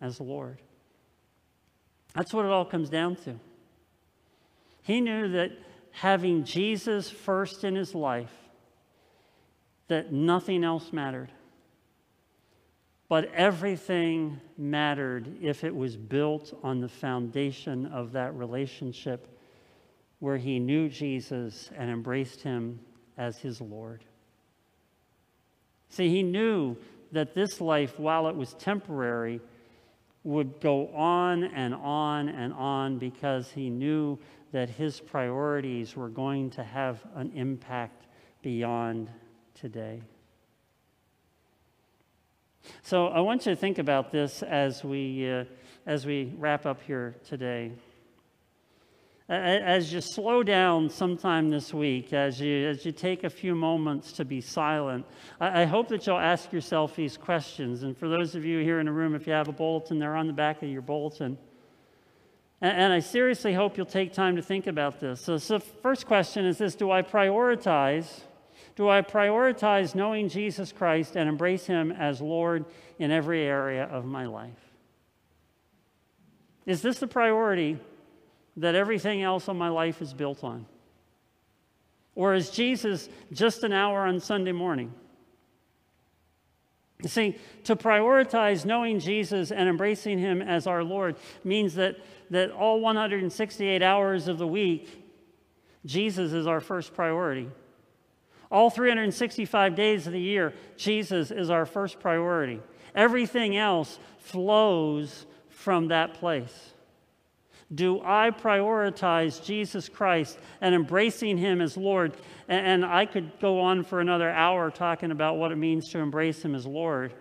as 0.00 0.20
Lord. 0.20 0.60
That's 2.14 2.34
what 2.34 2.44
it 2.44 2.50
all 2.50 2.64
comes 2.64 2.90
down 2.90 3.16
to. 3.16 3.38
He 4.82 5.00
knew 5.00 5.28
that 5.32 5.52
having 5.92 6.44
Jesus 6.44 7.10
first 7.10 7.64
in 7.64 7.74
his 7.74 7.94
life, 7.94 8.32
that 9.88 10.12
nothing 10.12 10.64
else 10.64 10.92
mattered. 10.92 11.30
But 13.08 13.32
everything 13.34 14.40
mattered 14.56 15.42
if 15.42 15.64
it 15.64 15.74
was 15.74 15.96
built 15.96 16.56
on 16.62 16.80
the 16.80 16.88
foundation 16.88 17.86
of 17.86 18.12
that 18.12 18.34
relationship 18.36 19.26
where 20.20 20.36
he 20.36 20.60
knew 20.60 20.88
Jesus 20.88 21.70
and 21.76 21.90
embraced 21.90 22.42
him 22.42 22.78
as 23.18 23.38
his 23.38 23.60
Lord. 23.60 24.04
See, 25.88 26.08
he 26.08 26.22
knew 26.22 26.76
that 27.10 27.34
this 27.34 27.60
life, 27.60 27.98
while 27.98 28.28
it 28.28 28.36
was 28.36 28.54
temporary, 28.54 29.40
would 30.22 30.60
go 30.60 30.88
on 30.88 31.44
and 31.44 31.74
on 31.74 32.28
and 32.28 32.52
on 32.52 32.98
because 32.98 33.50
he 33.50 33.70
knew 33.70 34.18
that 34.52 34.68
his 34.68 35.00
priorities 35.00 35.96
were 35.96 36.08
going 36.08 36.50
to 36.50 36.64
have 36.64 37.04
an 37.14 37.32
impact 37.34 38.06
beyond 38.42 39.10
today. 39.54 40.02
So 42.82 43.06
I 43.06 43.20
want 43.20 43.46
you 43.46 43.52
to 43.52 43.56
think 43.56 43.78
about 43.78 44.10
this 44.10 44.42
as 44.42 44.84
we, 44.84 45.30
uh, 45.30 45.44
as 45.86 46.06
we 46.06 46.32
wrap 46.36 46.66
up 46.66 46.82
here 46.82 47.16
today. 47.26 47.72
As 49.28 49.92
you 49.92 50.00
slow 50.00 50.42
down 50.42 50.90
sometime 50.90 51.50
this 51.50 51.72
week, 51.72 52.12
as 52.12 52.40
you, 52.40 52.66
as 52.66 52.84
you 52.84 52.90
take 52.90 53.22
a 53.22 53.30
few 53.30 53.54
moments 53.54 54.10
to 54.14 54.24
be 54.24 54.40
silent, 54.40 55.06
I, 55.40 55.62
I 55.62 55.64
hope 55.66 55.86
that 55.88 56.04
you'll 56.04 56.18
ask 56.18 56.52
yourself 56.52 56.96
these 56.96 57.16
questions. 57.16 57.84
And 57.84 57.96
for 57.96 58.08
those 58.08 58.34
of 58.34 58.44
you 58.44 58.64
here 58.64 58.80
in 58.80 58.86
the 58.86 58.92
room, 58.92 59.14
if 59.14 59.28
you 59.28 59.32
have 59.32 59.46
a 59.46 59.52
bulletin, 59.52 60.00
they're 60.00 60.16
on 60.16 60.26
the 60.26 60.32
back 60.32 60.62
of 60.64 60.68
your 60.68 60.82
bulletin. 60.82 61.38
And, 62.60 62.76
and 62.76 62.92
I 62.92 63.00
seriously 63.00 63.54
hope 63.54 63.76
you'll 63.76 63.86
take 63.86 64.12
time 64.12 64.36
to 64.36 64.42
think 64.42 64.66
about 64.66 65.00
this. 65.00 65.20
So, 65.20 65.38
so 65.38 65.58
first 65.58 66.06
question 66.06 66.44
is 66.44 66.58
this 66.58 66.74
Do 66.74 66.90
I 66.90 67.02
prioritize 67.02 68.22
do 68.80 68.88
I 68.88 69.02
prioritize 69.02 69.94
knowing 69.94 70.30
Jesus 70.30 70.72
Christ 70.72 71.14
and 71.14 71.28
embrace 71.28 71.66
Him 71.66 71.92
as 71.92 72.20
Lord 72.20 72.64
in 72.98 73.10
every 73.10 73.42
area 73.42 73.84
of 73.84 74.06
my 74.06 74.24
life? 74.24 74.56
Is 76.64 76.80
this 76.80 76.98
the 76.98 77.06
priority 77.06 77.78
that 78.56 78.74
everything 78.74 79.22
else 79.22 79.48
in 79.48 79.58
my 79.58 79.68
life 79.68 80.00
is 80.00 80.14
built 80.14 80.44
on? 80.44 80.64
Or 82.14 82.34
is 82.34 82.50
Jesus 82.50 83.10
just 83.32 83.64
an 83.64 83.72
hour 83.74 84.06
on 84.06 84.18
Sunday 84.20 84.52
morning? 84.52 84.94
You 87.02 87.08
see, 87.08 87.36
to 87.64 87.76
prioritize 87.76 88.64
knowing 88.64 88.98
Jesus 88.98 89.50
and 89.50 89.68
embracing 89.68 90.18
Him 90.18 90.40
as 90.40 90.66
our 90.66 90.84
Lord 90.84 91.16
means 91.44 91.74
that, 91.74 91.96
that 92.30 92.50
all 92.50 92.80
168 92.80 93.82
hours 93.82 94.28
of 94.28 94.38
the 94.38 94.46
week, 94.46 95.04
Jesus 95.84 96.32
is 96.32 96.46
our 96.46 96.60
first 96.60 96.94
priority. 96.94 97.48
All 98.50 98.70
365 98.70 99.74
days 99.74 100.06
of 100.06 100.12
the 100.12 100.20
year, 100.20 100.52
Jesus 100.76 101.30
is 101.30 101.50
our 101.50 101.66
first 101.66 102.00
priority. 102.00 102.60
Everything 102.94 103.56
else 103.56 103.98
flows 104.18 105.26
from 105.48 105.88
that 105.88 106.14
place. 106.14 106.72
Do 107.72 108.00
I 108.04 108.30
prioritize 108.30 109.44
Jesus 109.44 109.88
Christ 109.88 110.38
and 110.60 110.74
embracing 110.74 111.38
Him 111.38 111.60
as 111.60 111.76
Lord? 111.76 112.16
And 112.48 112.84
I 112.84 113.06
could 113.06 113.38
go 113.40 113.60
on 113.60 113.84
for 113.84 114.00
another 114.00 114.28
hour 114.28 114.72
talking 114.72 115.12
about 115.12 115.36
what 115.36 115.52
it 115.52 115.56
means 115.56 115.88
to 115.90 115.98
embrace 115.98 116.44
Him 116.44 116.56
as 116.56 116.66
Lord. 116.66 117.14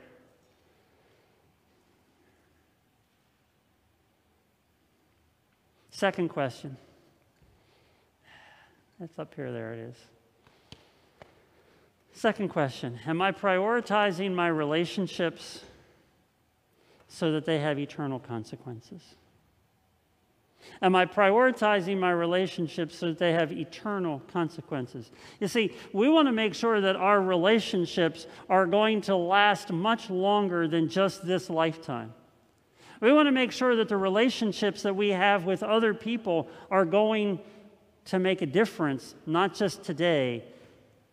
Second 5.99 6.29
question. 6.29 6.77
That's 9.01 9.19
up 9.19 9.35
here, 9.35 9.51
there 9.51 9.73
it 9.73 9.79
is. 9.79 9.97
Second 12.13 12.47
question 12.47 12.97
Am 13.05 13.21
I 13.21 13.33
prioritizing 13.33 14.33
my 14.33 14.47
relationships 14.47 15.65
so 17.09 17.33
that 17.33 17.43
they 17.43 17.59
have 17.59 17.77
eternal 17.77 18.17
consequences? 18.17 19.01
Am 20.81 20.95
I 20.95 21.05
prioritizing 21.05 21.99
my 21.99 22.11
relationships 22.11 22.97
so 22.97 23.07
that 23.07 23.19
they 23.19 23.33
have 23.33 23.51
eternal 23.51 24.21
consequences? 24.31 25.11
You 25.41 25.49
see, 25.49 25.73
we 25.91 26.07
want 26.07 26.29
to 26.29 26.31
make 26.31 26.53
sure 26.53 26.79
that 26.79 26.95
our 26.95 27.21
relationships 27.21 28.25
are 28.49 28.65
going 28.65 29.01
to 29.01 29.17
last 29.17 29.69
much 29.73 30.09
longer 30.09 30.65
than 30.65 30.87
just 30.87 31.27
this 31.27 31.49
lifetime. 31.49 32.13
We 33.01 33.13
want 33.13 33.27
to 33.27 33.31
make 33.31 33.51
sure 33.51 33.75
that 33.77 33.87
the 33.87 33.97
relationships 33.97 34.81
that 34.83 34.95
we 34.95 35.09
have 35.09 35.45
with 35.45 35.63
other 35.63 35.93
people 35.93 36.49
are 36.69 36.85
going 36.85 37.39
to 38.05 38.19
make 38.19 38.41
a 38.41 38.45
difference, 38.45 39.15
not 39.25 39.53
just 39.53 39.83
today, 39.83 40.43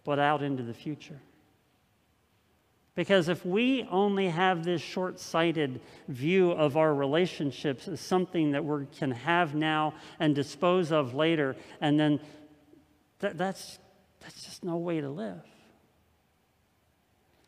but 0.04 0.18
out 0.18 0.42
into 0.42 0.62
the 0.62 0.74
future. 0.74 1.20
Because 2.94 3.28
if 3.28 3.44
we 3.44 3.86
only 3.90 4.28
have 4.28 4.64
this 4.64 4.80
short 4.80 5.20
sighted 5.20 5.80
view 6.08 6.52
of 6.52 6.78
our 6.78 6.94
relationships 6.94 7.86
as 7.86 8.00
something 8.00 8.52
that 8.52 8.64
we 8.64 8.86
can 8.98 9.10
have 9.10 9.54
now 9.54 9.92
and 10.18 10.34
dispose 10.34 10.90
of 10.90 11.14
later, 11.14 11.56
and 11.82 12.00
then 12.00 12.18
th- 13.20 13.34
that's, 13.34 13.78
that's 14.20 14.44
just 14.44 14.64
no 14.64 14.78
way 14.78 15.02
to 15.02 15.10
live. 15.10 15.42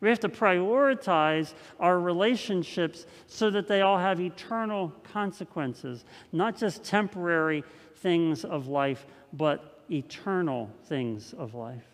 We 0.01 0.09
have 0.09 0.21
to 0.21 0.29
prioritize 0.29 1.55
our 1.81 1.99
relationships 1.99 3.07
so 3.27 3.51
that 3.51 3.67
they 3.67 3.81
all 3.81 3.99
have 3.99 4.21
eternal 4.21 4.93
consequences, 5.13 6.05
not 6.33 6.57
just 6.57 6.85
temporary 6.85 7.65
things 7.97 8.45
of 8.45 8.69
life, 8.69 9.07
but 9.33 9.83
eternal 9.91 10.71
things 10.85 11.35
of 11.37 11.55
life. 11.55 11.85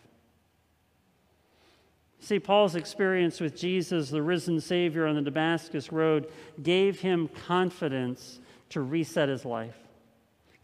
See, 2.19 2.39
Paul's 2.39 2.75
experience 2.75 3.39
with 3.39 3.55
Jesus, 3.55 4.09
the 4.09 4.21
risen 4.21 4.59
Savior 4.59 5.05
on 5.05 5.15
the 5.15 5.21
Damascus 5.21 5.91
Road, 5.91 6.31
gave 6.61 6.99
him 6.99 7.27
confidence 7.27 8.39
to 8.69 8.81
reset 8.81 9.29
his 9.29 9.45
life. 9.45 9.77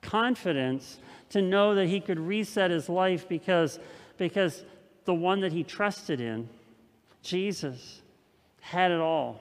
Confidence 0.01 0.99
to 1.29 1.41
know 1.41 1.75
that 1.75 1.87
he 1.87 1.99
could 1.99 2.19
reset 2.19 2.71
his 2.71 2.89
life 2.89 3.27
because, 3.27 3.79
because 4.17 4.63
the 5.05 5.13
one 5.13 5.41
that 5.41 5.51
he 5.51 5.63
trusted 5.63 6.19
in, 6.19 6.49
Jesus, 7.21 8.01
had 8.59 8.91
it 8.91 8.99
all. 8.99 9.39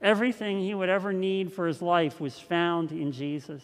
Everything 0.00 0.60
he 0.60 0.74
would 0.74 0.88
ever 0.88 1.12
need 1.12 1.52
for 1.52 1.66
his 1.66 1.80
life 1.80 2.20
was 2.20 2.38
found 2.38 2.92
in 2.92 3.12
Jesus. 3.12 3.62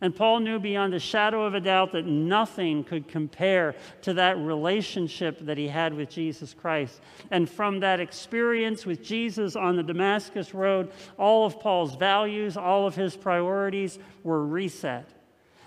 And 0.00 0.14
Paul 0.14 0.40
knew 0.40 0.58
beyond 0.58 0.92
a 0.92 0.98
shadow 0.98 1.44
of 1.44 1.54
a 1.54 1.60
doubt 1.60 1.92
that 1.92 2.04
nothing 2.04 2.84
could 2.84 3.08
compare 3.08 3.74
to 4.02 4.12
that 4.14 4.36
relationship 4.38 5.38
that 5.46 5.56
he 5.56 5.68
had 5.68 5.94
with 5.94 6.10
Jesus 6.10 6.52
Christ. 6.52 7.00
And 7.30 7.48
from 7.48 7.80
that 7.80 7.98
experience 7.98 8.84
with 8.84 9.02
Jesus 9.02 9.56
on 9.56 9.76
the 9.76 9.82
Damascus 9.82 10.52
Road, 10.52 10.92
all 11.18 11.46
of 11.46 11.60
Paul's 11.60 11.96
values, 11.96 12.58
all 12.58 12.86
of 12.86 12.94
his 12.94 13.16
priorities 13.16 13.98
were 14.22 14.44
reset. 14.44 15.08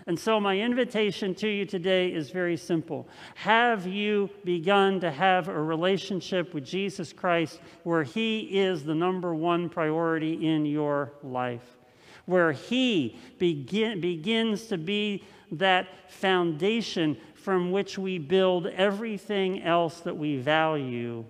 And 0.10 0.20
so, 0.20 0.40
my 0.40 0.58
invitation 0.58 1.36
to 1.36 1.48
you 1.48 1.68
today 1.68 2.12
is 2.12 2.32
very 2.32 2.58
simple. 2.58 3.08
Have 3.36 3.86
you 3.86 4.32
begun 4.44 5.00
to 5.02 5.12
have 5.12 5.50
a 5.50 5.62
relationship 5.62 6.52
with 6.56 6.66
Jesus 6.66 7.14
Christ 7.14 7.60
where 7.84 8.02
He 8.02 8.40
is 8.40 8.84
the 8.84 8.96
number 8.96 9.36
one 9.36 9.70
priority 9.70 10.48
in 10.48 10.66
your 10.66 11.14
life? 11.22 11.78
Where 12.26 12.52
He 12.52 13.20
begin, 13.38 14.02
begins 14.02 14.66
to 14.70 14.80
be 14.80 15.24
that 15.52 16.10
foundation 16.10 17.16
from 17.36 17.72
which 17.72 18.00
we 18.00 18.18
build 18.18 18.66
everything 18.66 19.62
else 19.62 20.00
that 20.00 20.18
we 20.18 20.38
value 20.38 21.24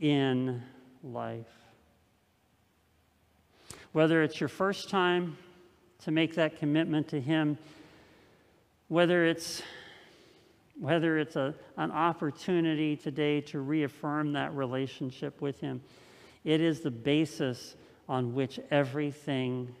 in 0.00 0.62
life. 1.04 1.44
Whether 3.92 4.22
it's 4.22 4.40
your 4.40 4.48
first 4.48 4.88
time 4.88 5.36
to 6.04 6.10
make 6.10 6.34
that 6.36 6.58
commitment 6.58 7.06
to 7.08 7.20
Him, 7.20 7.58
whether 8.88 9.24
it's 9.24 9.62
whether 10.80 11.18
it's 11.18 11.36
a, 11.36 11.54
an 11.76 11.90
opportunity 11.90 12.96
today 12.96 13.40
to 13.40 13.60
reaffirm 13.60 14.32
that 14.32 14.54
relationship 14.54 15.40
with 15.40 15.60
Him, 15.60 15.80
it 16.44 16.60
is 16.60 16.80
the 16.80 16.90
basis 16.90 17.74
on 18.08 18.32
which 18.32 18.60
everything 18.70 19.74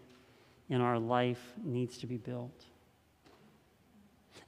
in 0.68 0.80
our 0.80 0.98
life 0.98 1.54
needs 1.64 1.98
to 1.98 2.06
be 2.06 2.16
built. 2.16 2.64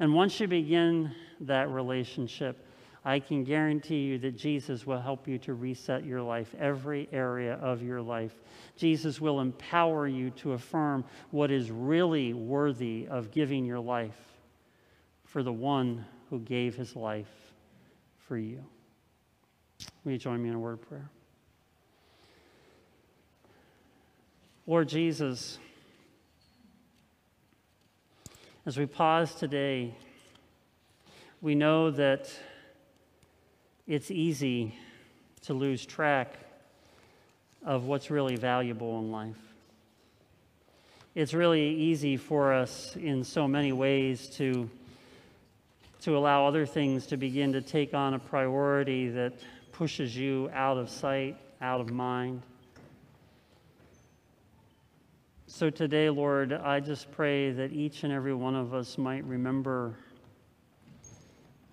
And 0.01 0.13
once 0.13 0.41
you 0.41 0.49
begin 0.49 1.15
that 1.41 1.71
relationship, 1.71 2.67
I 3.05 3.21
can 3.21 3.45
guarantee 3.45 4.01
you 4.01 4.19
that 4.19 4.37
Jesus 4.37 4.87
will 4.87 5.01
help 5.01 5.29
you 5.29 5.39
to 5.39 5.55
reset 5.55 6.05
your 6.05 6.21
life, 6.21 6.55
every 6.59 7.09
area 7.13 7.55
of 7.55 7.81
your 7.83 8.03
life. 8.03 8.35
Jesus 8.77 9.21
will 9.21 9.41
empower 9.41 10.09
you 10.09 10.31
to 10.31 10.53
affirm 10.53 11.05
what 11.31 11.51
is 11.51 11.71
really 11.71 12.35
worthy 12.35 13.07
of 13.09 13.31
giving 13.31 13.65
your 13.65 13.81
life 13.81 14.30
for 15.31 15.45
the 15.45 15.53
one 15.53 16.05
who 16.29 16.41
gave 16.41 16.75
his 16.75 16.97
life 16.97 17.31
for 18.27 18.37
you. 18.37 18.65
Will 20.05 20.13
you 20.13 20.19
join 20.19 20.43
me 20.43 20.49
in 20.49 20.57
a 20.57 20.59
word 20.59 20.73
of 20.73 20.89
prayer? 20.89 21.09
Lord 24.67 24.89
Jesus, 24.89 25.59
as 28.67 28.77
we 28.77 28.87
pause 28.87 29.33
today, 29.35 29.95
we 31.41 31.55
know 31.55 31.93
that 31.93 32.29
it's 33.87 34.11
easy 34.11 34.75
to 35.43 35.55
lose 35.55 35.87
track 35.87 36.35
of 37.65 37.85
what's 37.85 38.11
really 38.11 38.37
valuable 38.37 38.99
in 38.99 39.13
life. 39.13 39.39
It's 41.15 41.35
really 41.35 41.75
easy 41.75 42.17
for 42.17 42.53
us 42.53 42.97
in 42.97 43.23
so 43.23 43.47
many 43.47 43.73
ways 43.73 44.27
to 44.37 44.69
to 46.01 46.17
allow 46.17 46.47
other 46.47 46.67
things 46.67 47.07
to 47.07 47.17
begin 47.17 47.53
to 47.53 47.61
take 47.61 47.95
on 47.95 48.15
a 48.15 48.19
priority 48.19 49.09
that 49.09 49.35
pushes 49.73 50.17
you 50.17 50.51
out 50.53 50.79
of 50.79 50.89
sight, 50.89 51.37
out 51.61 51.81
of 51.81 51.91
mind. 51.91 52.43
So 55.47 55.69
today, 55.69 56.09
Lord, 56.11 56.53
I 56.53 56.81
just 56.81 57.11
pray 57.11 57.51
that 57.51 57.73
each 57.73 58.05
and 58.05 58.13
every 58.13 58.35
one 58.35 58.55
of 58.55 58.73
us 58.73 58.97
might 58.97 59.25
remember, 59.25 59.97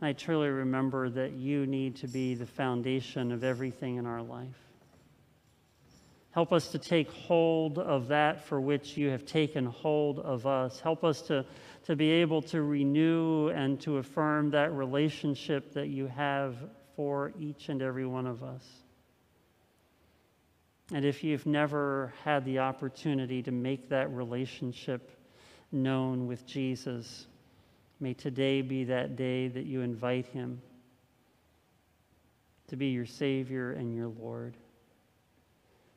I 0.02 0.14
truly 0.14 0.50
remember 0.50 1.10
that 1.10 1.34
you 1.34 1.66
need 1.66 1.96
to 1.98 2.08
be 2.08 2.36
the 2.36 2.46
foundation 2.46 3.32
of 3.32 3.44
everything 3.44 3.98
in 3.98 4.06
our 4.06 4.22
life. 4.22 4.58
Help 6.32 6.54
us 6.54 6.68
to 6.70 6.78
take 6.78 7.10
hold 7.12 7.80
of 7.80 8.10
that 8.10 8.44
for 8.44 8.62
which 8.62 8.98
you 8.98 9.10
have 9.10 9.26
taken 9.26 9.66
hold 9.66 10.20
of 10.20 10.46
us. 10.46 10.80
Help 10.80 11.04
us 11.04 11.22
to, 11.24 11.46
to 11.88 11.96
be 11.96 12.12
able 12.12 12.42
to 12.42 12.64
renew 12.64 13.48
and 13.48 13.80
to 13.80 13.96
affirm 13.96 14.52
that 14.52 14.74
relationship 14.74 15.74
that 15.74 15.88
you 15.88 16.06
have 16.06 16.58
for 16.98 17.32
each 17.40 17.70
and 17.70 17.82
every 17.82 18.06
one 18.06 18.28
of 18.28 18.44
us. 18.44 18.66
And 20.94 21.06
if 21.06 21.24
you've 21.24 21.46
never 21.46 22.14
had 22.26 22.44
the 22.44 22.60
opportunity 22.60 23.42
to 23.42 23.52
make 23.52 23.88
that 23.88 24.12
relationship 24.12 25.18
known 25.72 26.28
with 26.28 26.46
Jesus, 26.46 27.28
may 28.02 28.14
today 28.14 28.62
be 28.62 28.84
that 28.84 29.16
day 29.16 29.48
that 29.48 29.66
you 29.66 29.80
invite 29.80 30.26
him 30.26 30.62
to 32.68 32.76
be 32.76 32.88
your 32.88 33.06
Savior 33.06 33.72
and 33.72 33.96
your 33.96 34.10
Lord 34.10 34.58